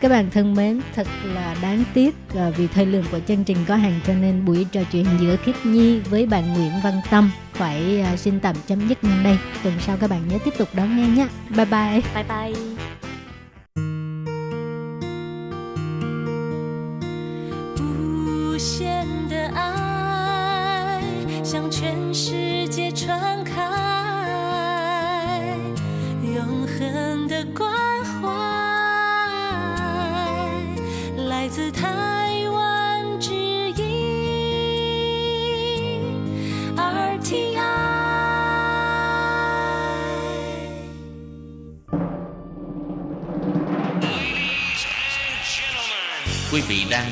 [0.01, 2.15] các bạn thân mến, thật là đáng tiếc
[2.57, 5.55] vì thời lượng của chương trình có hạn cho nên buổi trò chuyện giữa Khiết
[5.65, 9.39] Nhi với bạn Nguyễn Văn Tâm phải à, xin tạm chấm dứt ngay đây.
[9.63, 11.29] Tuần sau các bạn nhớ tiếp tục đón nghe nhé.
[11.57, 12.01] Bye bye.
[12.15, 12.88] Bye bye.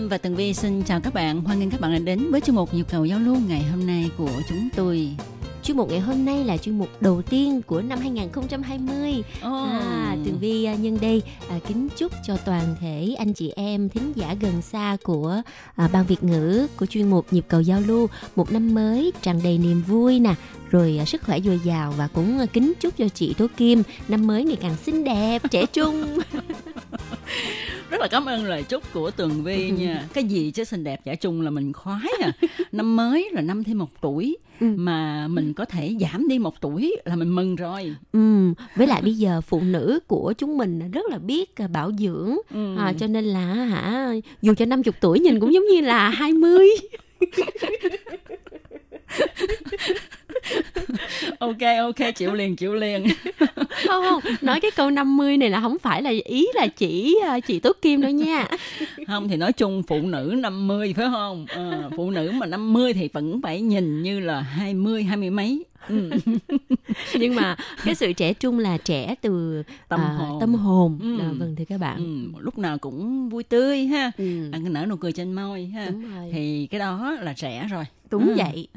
[0.00, 1.40] Kim và Tường Vi xin chào các bạn.
[1.40, 3.86] Hoan nghênh các bạn đã đến với chương mục Nhịp cầu giao lưu ngày hôm
[3.86, 5.08] nay của chúng tôi
[5.70, 9.22] chuyên mục ngày hôm nay là chuyên mục đầu tiên của năm 2020.
[9.42, 13.88] À, Tường Vi à, nhân đây à, kính chúc cho toàn thể anh chị em
[13.88, 15.42] thính giả gần xa của
[15.76, 19.40] à, ban Việt ngữ của chuyên mục nhịp cầu giao lưu một năm mới tràn
[19.44, 20.34] đầy niềm vui nè,
[20.70, 23.82] rồi à, sức khỏe dồi dào và cũng à, kính chúc cho chị Tố Kim
[24.08, 26.04] năm mới ngày càng xinh đẹp, trẻ trung.
[27.90, 30.04] Rất là cảm ơn lời chúc của Tường Vi nha.
[30.12, 32.32] Cái gì chứ xinh đẹp giả chung là mình khoái à.
[32.72, 34.66] Năm mới là năm thêm một tuổi Ừ.
[34.76, 37.96] mà mình có thể giảm đi một tuổi là mình mừng rồi.
[38.12, 41.90] Ừ, với lại bây giờ phụ nữ của chúng mình rất là biết à, bảo
[41.98, 42.76] dưỡng Ừ.
[42.78, 46.68] à, cho nên là hả dù cho 50 tuổi nhìn cũng giống như là 20
[51.38, 53.04] ok ok chịu liền chịu liền.
[53.86, 57.40] không không nói cái câu 50 này là không phải là ý là chỉ à,
[57.40, 58.48] chị Tố Kim đâu nha
[59.06, 61.46] không thì nói chung phụ nữ 50 phải không?
[61.50, 65.64] Ờ, phụ nữ mà 50 thì vẫn phải nhìn như là 20 hai mươi mấy.
[65.88, 66.10] Ừ.
[67.14, 70.40] nhưng mà cái sự trẻ trung là trẻ từ Tâm à, hồn.
[70.40, 71.18] tâm hồn Ừ.
[71.20, 71.96] À, vâng thưa các bạn
[72.34, 74.10] Ừ, lúc nào cũng vui tươi ha.
[74.18, 74.24] ừ.
[74.52, 75.90] À, nở nụ cười trên môi ha.
[76.32, 77.84] Thì cái đó là trẻ rồi.
[78.10, 78.34] đúng Ừ.
[78.36, 78.68] vậy.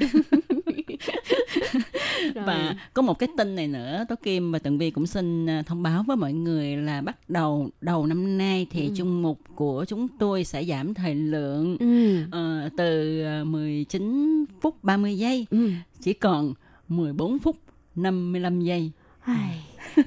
[2.35, 5.61] Và có một cái tin này nữa, Tố Kim và Tường Vi cũng xin à,
[5.65, 8.93] thông báo với mọi người là bắt đầu đầu năm nay thì Ừ.
[8.97, 12.23] chung mục của chúng tôi sẽ giảm thời lượng ừ.
[12.31, 15.69] ờ, từ à, 19 phút 30 giây Ừ.
[16.01, 16.53] chỉ còn
[16.87, 17.55] 14 phút
[17.95, 18.91] 55 giây.
[19.21, 19.59] Ai,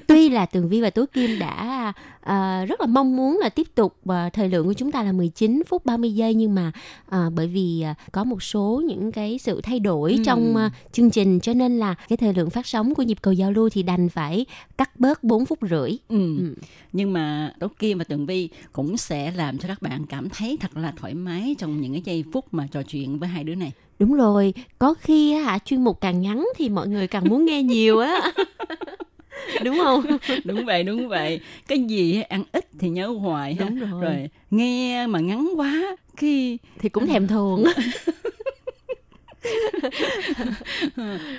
[0.07, 3.67] Tuy là Tường Vi và Tố Kim đã à, rất là mong muốn là tiếp
[3.75, 6.71] tục à, thời lượng của chúng ta là 19 phút 30 giây nhưng mà
[7.09, 10.23] à, bởi vì à, có một số những cái sự thay đổi Ừ.
[10.25, 13.33] trong à, chương trình cho nên là cái thời lượng phát sóng của nhịp cầu
[13.33, 14.45] giao lưu thì đành phải
[14.77, 15.91] cắt bớt 4 phút rưỡi.
[16.09, 16.37] Ừ.
[16.37, 16.53] Ừ.
[16.93, 20.57] Nhưng mà Tố Kim và Tường Vi cũng sẽ làm cho các bạn cảm thấy
[20.61, 23.55] thật là thoải mái trong những cái giây phút mà trò chuyện với hai đứa
[23.55, 23.71] này.
[23.99, 27.45] Đúng rồi, có khi á, hả chuyên mục càng ngắn thì mọi người càng muốn
[27.45, 28.21] nghe nhiều á.
[29.63, 30.05] Đúng không?
[30.45, 33.65] đúng vậy đúng vậy cái gì ăn ít thì nhớ hoài ha.
[33.69, 34.01] Đúng rồi.
[34.01, 37.63] rồi nghe mà ngắn quá khi Thì cũng thèm thuồng.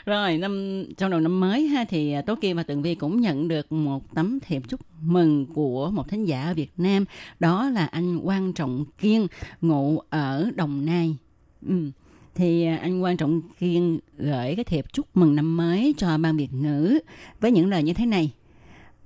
[0.07, 3.21] rồi năm trong đầu năm mới ha thì à, tố kim và tường vi cũng
[3.21, 7.05] nhận được một tấm thiệp chúc mừng của một thính giả ở việt nam
[7.41, 9.27] đó là anh quan trọng kiên
[9.61, 11.17] ngụ ở đồng nai
[11.69, 11.75] ừ.
[12.39, 16.37] Thì à, anh quan trọng kiên gửi cái thiệp chúc mừng năm mới cho ban
[16.37, 16.99] việt ngữ
[17.41, 18.33] với những lời như thế này.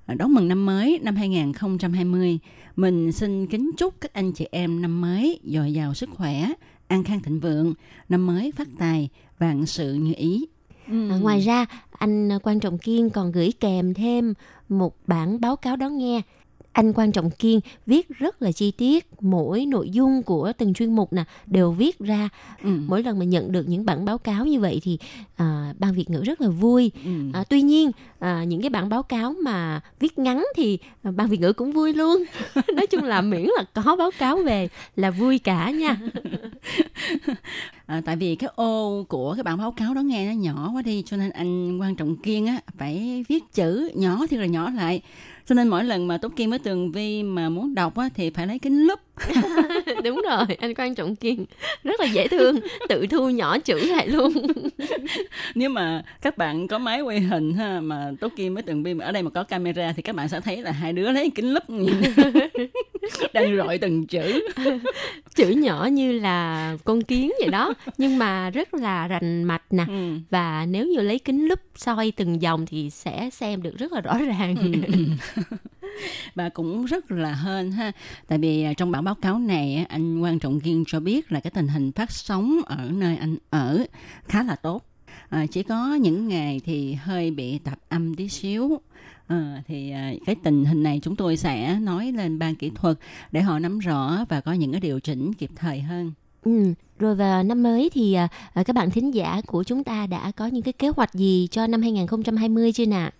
[0.06, 2.38] À, đón mừng năm mới năm 2020
[2.76, 6.48] mình xin kính chúc các anh chị em năm mới dồi dào sức khỏe
[6.88, 7.74] an khang thịnh vượng
[8.08, 9.08] năm mới phát tài
[9.38, 10.46] vạn sự như ý.
[10.86, 14.34] À, ngoài ra, anh Quan Trọng Kiên còn gửi kèm thêm
[14.68, 16.22] một bản báo cáo đón nghe.
[16.72, 20.96] Anh Quan Trọng Kiên viết rất là chi tiết, mỗi nội dung của từng chuyên
[20.96, 22.28] mục nè đều viết ra.
[22.62, 22.70] ừ.
[22.86, 24.98] Mỗi lần mà nhận được những bản báo cáo như vậy thì
[25.36, 26.90] à, ban Việt ngữ rất là vui.
[27.04, 27.10] Ừ.
[27.32, 31.28] À, tuy nhiên à, những cái bản báo cáo mà viết ngắn thì à, ban
[31.28, 32.24] Việt ngữ cũng vui luôn.
[32.76, 35.96] Nói chung là miễn là có báo cáo về là vui cả nha.
[37.86, 40.82] À, tại vì cái ô của cái bản báo cáo đó nghe nó nhỏ quá
[40.82, 44.70] đi cho nên anh quan trọng kiên á phải viết chữ nhỏ thì là nhỏ
[44.70, 45.02] lại
[45.46, 48.30] cho nên mỗi lần mà tốt kiên với tường vi mà muốn đọc á, thì
[48.30, 49.00] phải lấy kính lúp
[50.04, 51.44] Đúng rồi, anh Quan Trọng Kiên
[51.84, 54.32] rất là dễ thương, tự thu nhỏ chữ lại luôn.
[55.54, 59.04] nếu mà các bạn có máy quay hình ha mà tốt kim với vi mà
[59.04, 61.52] ở đây mà có camera thì các bạn sẽ thấy là hai đứa lấy kính
[61.52, 61.94] lúp nhìn
[63.32, 64.40] đang rọi từng chữ
[65.34, 69.84] chữ nhỏ như là con kiến vậy đó, nhưng mà rất là rành mạch nè.
[69.88, 70.18] ừ.
[70.30, 74.00] Và nếu như lấy kính lúp soi từng dòng thì sẽ xem được rất là
[74.00, 74.56] rõ ràng.
[76.34, 77.92] và cũng rất là hên ha
[78.28, 81.40] tại vì à, trong bản báo cáo này anh quan trọng kiên cho biết là
[81.40, 83.84] cái tình hình phát sóng ở nơi anh ở
[84.24, 84.86] khá là tốt
[85.28, 88.80] à, chỉ có những ngày thì hơi bị tạp âm tí xíu
[89.26, 92.98] À, thì à, cái tình hình này chúng tôi sẽ nói lên ban kỹ thuật
[93.32, 96.12] để họ nắm rõ và có những cái điều chỉnh kịp thời hơn.
[96.44, 96.74] Ừ.
[96.98, 100.32] Rồi vào năm mới thì à, à, các bạn thính giả của chúng ta đã
[100.36, 103.10] có những cái kế hoạch gì cho năm 2020 chưa nào?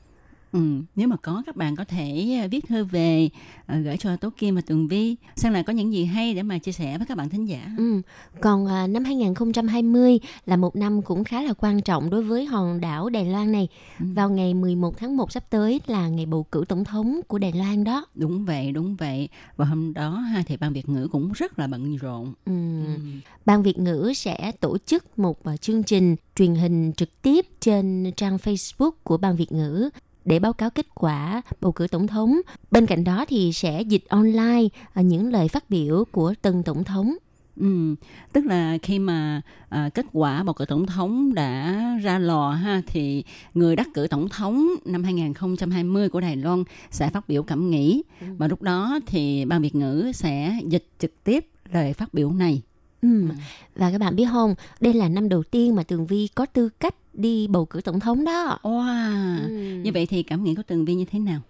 [0.53, 0.61] Ừ,
[0.97, 3.29] nếu mà có các bạn có thể à, viết thư về
[3.67, 6.43] à, gửi cho Tố Kim và Tường Vi xem là có những gì hay để
[6.43, 7.71] mà chia sẻ với các bạn thính giả.
[7.79, 8.01] Ừ.
[8.41, 12.81] Còn à, năm 2020 là một năm cũng khá là quan trọng đối với hòn
[12.81, 13.69] đảo Đài Loan này.
[14.01, 14.07] Ừ.
[14.15, 17.53] Vào ngày 11 tháng 1 sắp tới là ngày bầu cử tổng thống của Đài
[17.53, 18.07] Loan đó.
[18.15, 19.29] Đúng vậy, đúng vậy.
[19.57, 22.35] Và hôm đó ha, thì ban Việt ngữ cũng rất là bận rộn.
[22.47, 22.53] Ừ.
[22.87, 23.01] Ừ.
[23.45, 28.13] Ban Việt ngữ sẽ tổ chức một à, chương trình truyền hình trực tiếp trên
[28.17, 29.91] trang Facebook của Ban Việt ngữ
[30.25, 32.41] để báo cáo kết quả bầu cử tổng thống.
[32.71, 36.85] Bên cạnh đó thì sẽ dịch online à, những lời phát biểu của từng tổng
[36.85, 37.15] thống.
[37.61, 37.95] Ừ,
[38.33, 42.83] tức là khi mà à, kết quả bầu cử tổng thống đã ra lò ha
[42.87, 47.71] thì người đắc cử tổng thống năm 2020 của Đài Loan sẽ phát biểu cảm
[47.71, 48.03] nghĩ
[48.39, 52.63] và lúc đó thì ban Việt ngữ sẽ dịch trực tiếp lời phát biểu này.
[53.03, 53.29] Ừ.
[53.77, 56.69] Và các bạn biết không, đây là năm đầu tiên mà Tường Vi có tư
[56.81, 58.59] cách đi bầu cử tổng thống đó.
[58.63, 59.39] Wow.
[59.43, 59.49] Ừ.
[59.85, 61.41] Như vậy thì cảm nghĩ của Tường Vi như thế nào?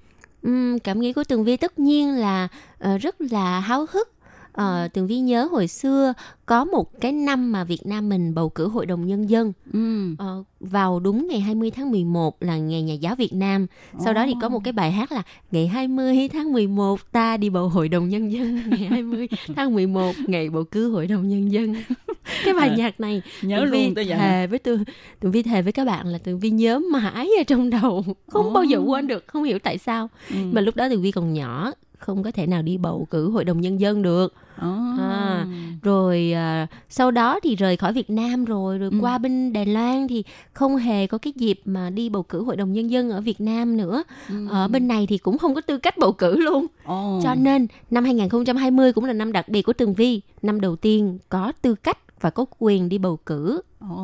[0.43, 2.49] Ừm, cảm nghĩ của Tường Vi tất nhiên là
[2.79, 4.13] ờ, rất là háo hức.
[4.53, 6.13] Ờ, Tường Vi nhớ hồi xưa
[6.47, 10.15] có một cái năm mà Việt Nam mình bầu cử Hội đồng Nhân dân Ừ.
[10.19, 13.67] Ờ, vào đúng ngày 20 tháng 11 là ngày Nhà giáo Việt Nam.
[14.05, 17.51] Sau đó thì có một cái bài hát là ngày 20 tháng 11 ta đi
[17.51, 18.61] bầu Hội đồng Nhân dân.
[18.71, 21.75] Ngày 20 tháng 11 ngày bầu cử Hội đồng Nhân dân.
[22.45, 24.17] cái bài À, nhạc này Nhớ Tường luôn tới giờ.
[24.17, 24.79] thề với tôi
[25.21, 28.47] Tường Vi thề với các bạn là Tường Vi nhớ mãi ở trong đầu không
[28.47, 28.51] Ồ.
[28.53, 30.37] bao giờ quên được không hiểu tại sao Ừ.
[30.53, 31.73] mà lúc đó Tường Vi còn nhỏ
[32.03, 34.77] không có thể nào đi bầu cử hội đồng nhân dân được Ồ.
[34.99, 35.47] À.
[35.83, 38.99] rồi à, sau đó thì rời khỏi Việt Nam rồi rồi Ừ.
[39.01, 42.57] qua bên Đài Loan thì không hề có cái dịp mà đi bầu cử hội
[42.57, 44.49] đồng nhân dân ở Việt Nam nữa Ừ.
[44.51, 47.21] ở bên này thì cũng không có tư cách bầu cử luôn Ồ.
[47.23, 51.19] cho nên năm 2020 cũng là năm đặc biệt của Tường Vi năm đầu tiên
[51.29, 53.97] có tư cách và có quyền đi bầu cử Ồ,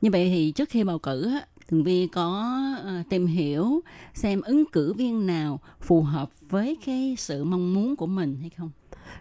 [0.00, 1.30] như vậy thì trước khi bầu cử
[1.70, 2.46] Tường Vi có
[2.84, 3.80] ờ, tìm hiểu
[4.14, 8.50] xem ứng cử viên nào phù hợp với cái sự mong muốn của mình hay
[8.50, 8.70] không?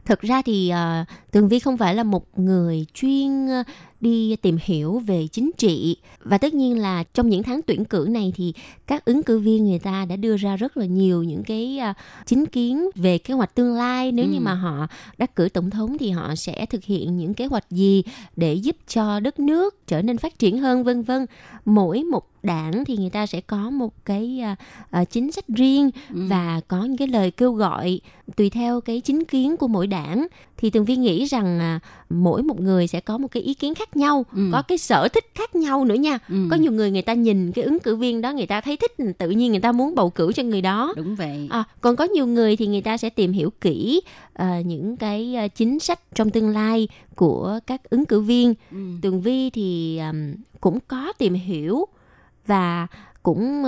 [0.05, 0.71] Thực ra thì
[1.01, 3.47] uh, Tường Vi không phải là một người chuyên
[4.01, 8.07] đi tìm hiểu về chính trị và tất nhiên là trong những tháng tuyển cử
[8.09, 8.53] này thì
[8.87, 11.93] các ứng cử viên người ta đã đưa ra rất là nhiều những cái ờ,
[12.25, 14.31] chính kiến về kế hoạch tương lai nếu Ừ.
[14.31, 14.87] như mà họ
[15.17, 18.03] đắc cử tổng thống thì họ sẽ thực hiện những kế hoạch gì
[18.35, 21.25] để giúp cho đất nước trở nên phát triển hơn vân vân
[21.65, 24.55] mỗi một đảng thì người ta sẽ có một cái ờ,
[24.91, 26.21] ờ, chính sách riêng Ừ.
[26.29, 27.99] và có những cái lời kêu gọi
[28.35, 30.27] tùy theo cái chính kiến của mỗi đảng
[30.57, 31.79] thì tường vi nghĩ rằng à,
[32.09, 34.49] mỗi một người sẽ có một cái ý kiến khác nhau Ừ.
[34.51, 36.35] có cái sở thích khác nhau nữa nha Ừ.
[36.51, 38.91] có nhiều người người ta nhìn cái ứng cử viên đó người ta thấy thích
[39.17, 41.47] tự nhiên người ta muốn bầu cử cho người đó Đúng vậy.
[41.51, 44.01] À, còn có nhiều người thì người ta sẽ tìm hiểu kỹ
[44.33, 48.53] à, những cái à, chính sách trong tương lai của các ứng cử viên.
[48.71, 48.77] Ừ.
[49.01, 51.85] Tường Vi thì um, cũng có tìm hiểu
[52.47, 52.87] và
[53.23, 53.63] cũng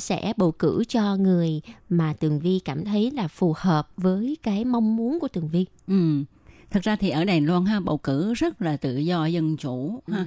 [0.00, 4.64] sẽ bầu cử cho người mà Tường Vi cảm thấy là phù hợp với cái
[4.64, 5.66] mong muốn của Tường Vi.
[5.88, 5.94] Ừ.
[6.72, 10.00] Thật ra thì ở Đài Loan ha bầu cử rất là tự do dân chủ
[10.12, 10.24] ha.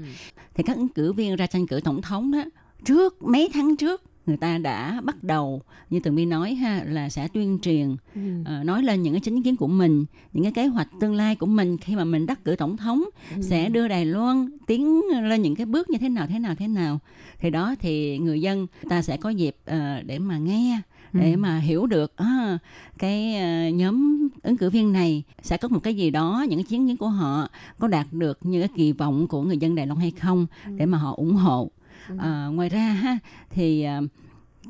[0.54, 2.43] Thì các ứng cử viên ra tranh cử tổng thống đó
[2.86, 7.10] trước mấy tháng trước người ta đã bắt đầu như Tường Vi nói ha là
[7.10, 8.22] sẽ tuyên truyền Ừ.
[8.46, 11.36] ờ, nói lên những cái chính kiến của mình những cái kế hoạch tương lai
[11.36, 13.04] của mình khi mà mình đắc cử tổng thống
[13.36, 13.41] Ừ.
[13.41, 16.68] sẽ đưa Đài Loan tiến lên những cái bước như thế nào thế nào thế
[16.68, 17.00] nào
[17.39, 20.80] thì đó thì người dân ta sẽ có dịp ờ, để mà nghe
[21.16, 22.57] để mà hiểu được à,
[22.97, 26.63] cái ờ, nhóm ứng cử viên này sẽ có một cái gì đó những cái
[26.63, 27.47] chiến kiến của họ
[27.80, 30.47] có đạt được như cái kỳ vọng của người dân Đài Loan hay không
[30.78, 31.72] để mà họ ủng hộ.
[32.18, 33.18] Ờ, ngoài ra ha
[33.49, 34.01] thì ờ,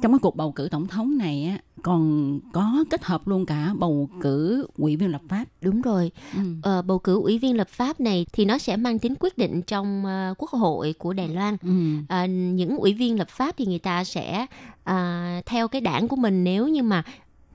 [0.01, 3.73] trong cái cuộc bầu cử tổng thống này á, còn có kết hợp luôn cả
[3.77, 6.11] bầu cử ủy viên lập pháp Đúng rồi.
[6.35, 6.41] ừ.
[6.61, 9.61] Ờ, bầu cử ủy viên lập pháp này thì nó sẽ mang tính quyết định
[9.61, 11.57] trong ờ, quốc hội của Đài Loan.
[11.63, 11.69] Ừ.
[12.07, 14.45] À, những ủy viên lập pháp thì người ta sẽ
[14.83, 17.03] à, theo cái đảng của mình nếu như mà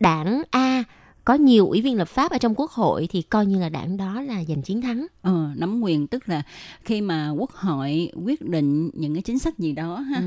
[0.01, 0.85] đảng A
[1.25, 3.97] có nhiều ủy viên lập pháp ở trong quốc hội thì coi như là đảng
[3.97, 5.07] đó là giành chiến thắng.
[5.23, 6.43] Ờ, nắm quyền tức là
[6.85, 10.25] khi mà quốc hội quyết định những cái chính sách gì đó ha Ừ.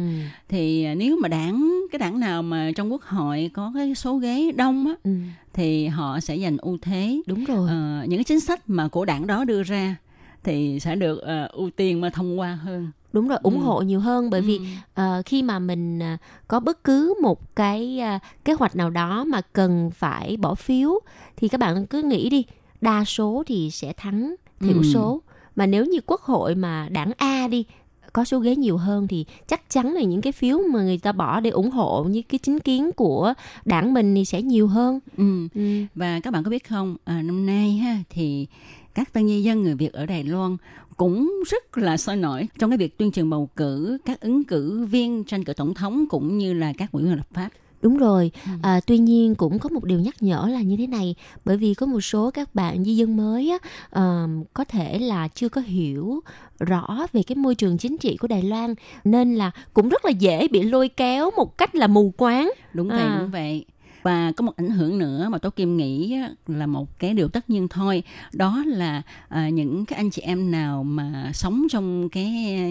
[0.49, 4.15] thì à, nếu mà đảng cái đảng nào mà trong quốc hội có cái số
[4.17, 5.11] ghế đông á Ừ.
[5.53, 7.69] thì họ sẽ giành ưu thế Đúng rồi.
[7.69, 9.95] Ờ, những cái chính sách mà của đảng đó đưa ra
[10.43, 13.63] thì sẽ được ờ, ưu tiên mà thông qua hơn Đúng rồi, ủng Ừ.
[13.65, 14.63] hộ nhiều hơn bởi vì Ừ.
[14.93, 19.23] ờ, khi mà mình ờ, có bất cứ một cái ờ, kế hoạch nào đó
[19.23, 20.99] mà cần phải bỏ phiếu
[21.37, 22.43] thì các bạn cứ nghĩ đi,
[22.81, 24.83] đa số thì sẽ thắng thiểu Ừ.
[24.83, 25.21] số.
[25.55, 27.65] Mà nếu như quốc hội mà đảng A đi
[28.13, 31.11] có số ghế nhiều hơn thì chắc chắn là những cái phiếu mà người ta
[31.11, 33.33] bỏ để ủng hộ những cái chính kiến của
[33.65, 34.99] đảng mình thì sẽ nhiều hơn.
[35.17, 35.47] ừ.
[35.55, 35.61] Ừ.
[35.95, 38.47] và các bạn có biết không à, năm nay ha thì
[38.93, 40.57] các tân di dân người Việt ở Đài Loan
[41.03, 44.85] cũng rất là sôi nổi trong cái việc tuyên truyền bầu cử các ứng cử
[44.85, 47.49] viên tranh cử tổng thống cũng như là các ủy viên lập pháp.
[47.81, 48.51] Đúng rồi, Ừ.
[48.61, 51.73] à, tuy nhiên cũng có một điều nhắc nhở là như thế này, bởi vì
[51.73, 53.57] có một số các bạn di dân mới á,
[53.89, 56.19] ờ, có thể là chưa có hiểu
[56.59, 58.73] rõ về cái môi trường chính trị của Đài Loan,
[59.03, 62.51] nên là cũng rất là dễ bị lôi kéo một cách là mù quáng.
[62.73, 63.17] Đúng vậy, À.
[63.21, 63.65] đúng vậy.
[64.03, 67.49] Và có một ảnh hưởng nữa mà tôi Kim nghĩ là một cái điều tất
[67.49, 68.03] nhiên thôi.
[68.33, 72.25] Đó là à, những cái anh chị em nào mà sống trong cái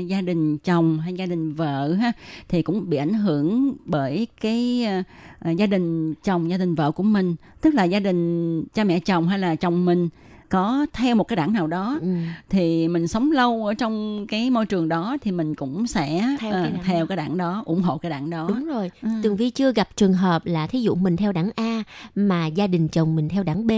[0.09, 2.13] gia đình chồng hay gia đình vợ ha
[2.49, 5.03] thì cũng bị ảnh hưởng bởi cái à,
[5.39, 7.37] à gia đình chồng, gia đình vợ của mình.
[7.61, 10.09] Tức là gia đình cha mẹ chồng hay là chồng mình
[10.53, 12.09] có theo một cái đảng nào đó Ừ.
[12.49, 16.53] thì mình sống lâu ở trong cái môi trường đó thì mình cũng sẽ Theo
[16.53, 17.07] ờ, cái đảng theo đó.
[17.09, 19.09] cái đảng đó ủng hộ cái đảng đó Đúng rồi, Ừ.
[19.23, 21.83] Tường Vi chưa gặp trường hợp là thí dụ mình theo đảng A
[22.15, 23.71] mà gia đình chồng mình theo đảng B.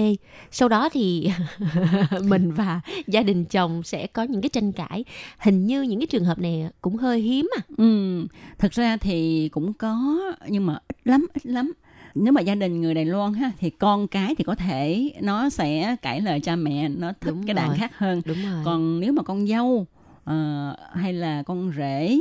[0.51, 1.31] Sau đó thì
[2.23, 5.05] mình và gia đình chồng sẽ có những cái tranh cãi.
[5.39, 7.61] Hình như những cái trường hợp này cũng hơi hiếm à.
[7.77, 8.21] Ừ,
[8.59, 10.17] thật ra thì cũng có
[10.49, 11.73] nhưng mà ít lắm, ít lắm.
[12.15, 15.51] Nếu mà gia đình người Đài Loan ha thì con cái thì có thể nó
[15.51, 17.77] sẽ cãi lời cha mẹ, nó thích Đúng cái rồi.
[17.79, 18.23] khác hơn.
[18.25, 18.63] Đúng rồi.
[18.65, 19.87] Còn nếu mà con dâu
[20.25, 22.21] ờ, hay là con rể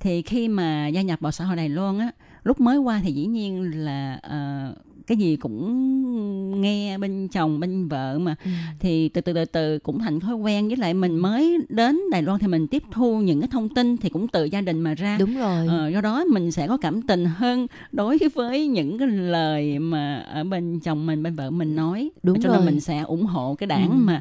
[0.00, 2.10] thì khi mà gia nhập vào xã hội Đài Loan á,
[2.44, 4.74] lúc mới qua thì dĩ nhiên là ờ,
[5.08, 8.50] cái gì cũng nghe bên chồng bên vợ mà Ừ.
[8.80, 12.22] thì từ từ từ từ cũng thành thói quen với lại mình mới đến Đài
[12.22, 14.94] Loan thì mình tiếp thu những cái thông tin thì cũng từ gia đình mà
[14.94, 15.66] ra Đúng rồi.
[15.68, 20.16] Ờ, do đó mình sẽ có cảm tình hơn đối với những cái lời mà
[20.18, 22.56] ở bên chồng mình bên vợ mình nói Đúng cho rồi.
[22.58, 23.94] nên mình sẽ ủng hộ cái đảng Ừ.
[23.96, 24.20] mà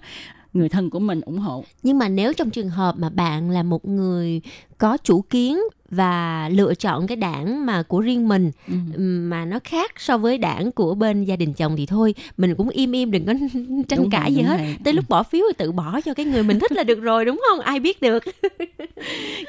[0.57, 1.63] người thân của mình ủng hộ.
[1.83, 4.41] Nhưng mà nếu trong trường hợp mà bạn là một người
[4.77, 8.73] có chủ kiến và lựa chọn cái đảng mà của riêng mình Ừ.
[9.29, 12.69] mà nó khác so với đảng của bên gia đình chồng thì thôi mình cũng
[12.69, 13.33] im im đừng có
[13.87, 14.57] tranh Đúng cãi vậy, gì hết.
[14.57, 14.75] vậy.
[14.83, 17.25] tới lúc bỏ phiếu thì tự bỏ cho cái người mình thích là được rồi
[17.25, 17.59] đúng không?
[17.59, 18.23] Ai biết được.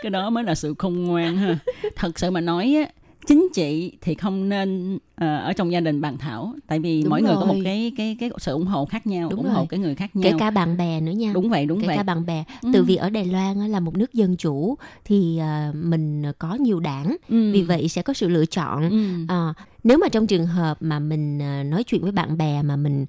[0.03, 1.59] Cái đó mới là sự khôn ngoan ha.
[1.97, 2.91] Thật sự mà nói á
[3.29, 7.11] chính trị thì không nên ờ, ở trong gia đình bàn thảo tại vì Đúng
[7.11, 7.63] mỗi người có một rồi.
[7.65, 9.55] cái cái cái sự ủng hộ khác nhau Đúng ủng rồi.
[9.55, 11.87] hộ cái người khác kể nhau cả bạn bè nữa nha đúng vậy đúng kể
[11.87, 12.71] vậy cả bạn bè Ừ.
[12.73, 14.75] từ vì ở Đài Loan là một nước dân chủ
[15.05, 17.53] thì à, mình có nhiều đảng Ừ.
[17.53, 19.25] vì vậy sẽ có sự lựa chọn ừ.
[19.29, 19.53] Ờ,
[19.85, 21.39] nếu mà trong trường hợp mà mình
[21.71, 23.07] nói chuyện với bạn bè mà mình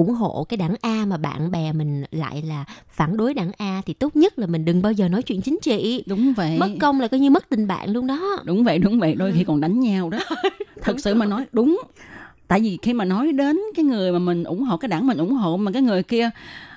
[0.00, 3.82] ủng hộ cái đảng A mà bạn bè mình lại là phản đối đảng A
[3.86, 6.04] thì tốt nhất là mình đừng bao giờ nói chuyện chính trị.
[6.06, 6.58] Đúng vậy.
[6.58, 8.36] Mất công là coi như mất tình bạn luôn đó.
[8.44, 9.14] Đúng vậy đúng vậy.
[9.14, 10.18] Đôi khi còn đánh nhau đó.
[10.82, 11.80] Thật sự mà nói đúng.
[12.48, 15.18] Tại vì khi mà nói đến cái người mà mình ủng hộ cái đảng mình
[15.18, 16.30] ủng hộ mà cái người kia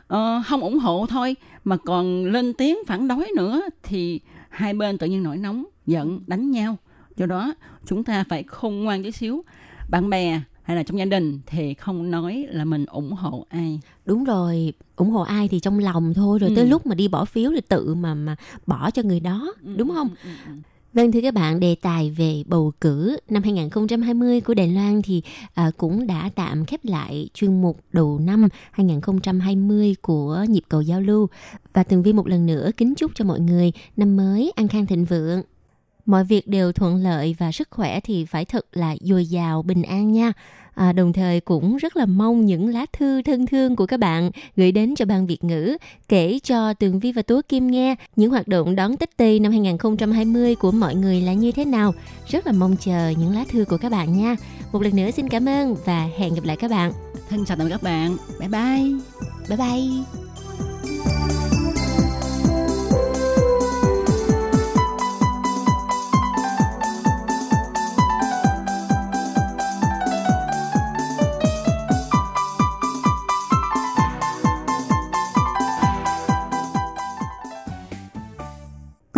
[0.07, 4.19] ờ, không ủng hộ thôi mà còn lên tiếng phản đối nữa thì
[4.49, 6.77] hai bên tự nhiên nổi nóng giận đánh nhau.
[7.17, 7.53] Do đó
[7.85, 9.43] chúng ta phải khôn ngoan tí xíu.
[9.89, 13.79] Bạn bè hay là trong gia đình thì không nói là mình ủng hộ ai
[14.05, 16.55] đúng rồi ủng hộ ai thì trong lòng thôi rồi Ừ.
[16.55, 18.35] tới lúc mà đi bỏ phiếu thì tự mà mà
[18.67, 20.51] bỏ cho người đó đúng không Ừ, ừ, ừ.
[20.93, 25.21] Vâng thưa các bạn, đề tài về bầu cử năm 2020 của Đài Loan thì
[25.53, 31.01] à, cũng đã tạm khép lại chuyên mục đầu năm 2020 của nhịp cầu giao
[31.01, 31.27] lưu.
[31.73, 34.85] Và Tường Vi một lần nữa kính chúc cho mọi người năm mới an khang
[34.85, 35.41] thịnh vượng.
[36.05, 39.83] Mọi việc đều thuận lợi và sức khỏe thì phải thật là dồi dào, bình
[39.83, 40.33] an nha.
[40.73, 44.31] À, đồng thời cũng rất là mong những lá thư thân thương của các bạn
[44.55, 45.77] gửi đến cho ban Việt ngữ
[46.07, 49.51] kể cho Tường Vi và Tố Kim nghe những hoạt động đón Tết Tây năm
[49.51, 51.93] 2020 của mọi người là như thế nào.
[52.27, 54.35] Rất là mong chờ những lá thư của các bạn nha.
[54.71, 56.91] Một lần nữa xin cảm ơn và hẹn gặp lại các bạn.
[57.29, 58.99] thân chào tạm biệt các bạn bye bye
[59.49, 60.32] Bye bye.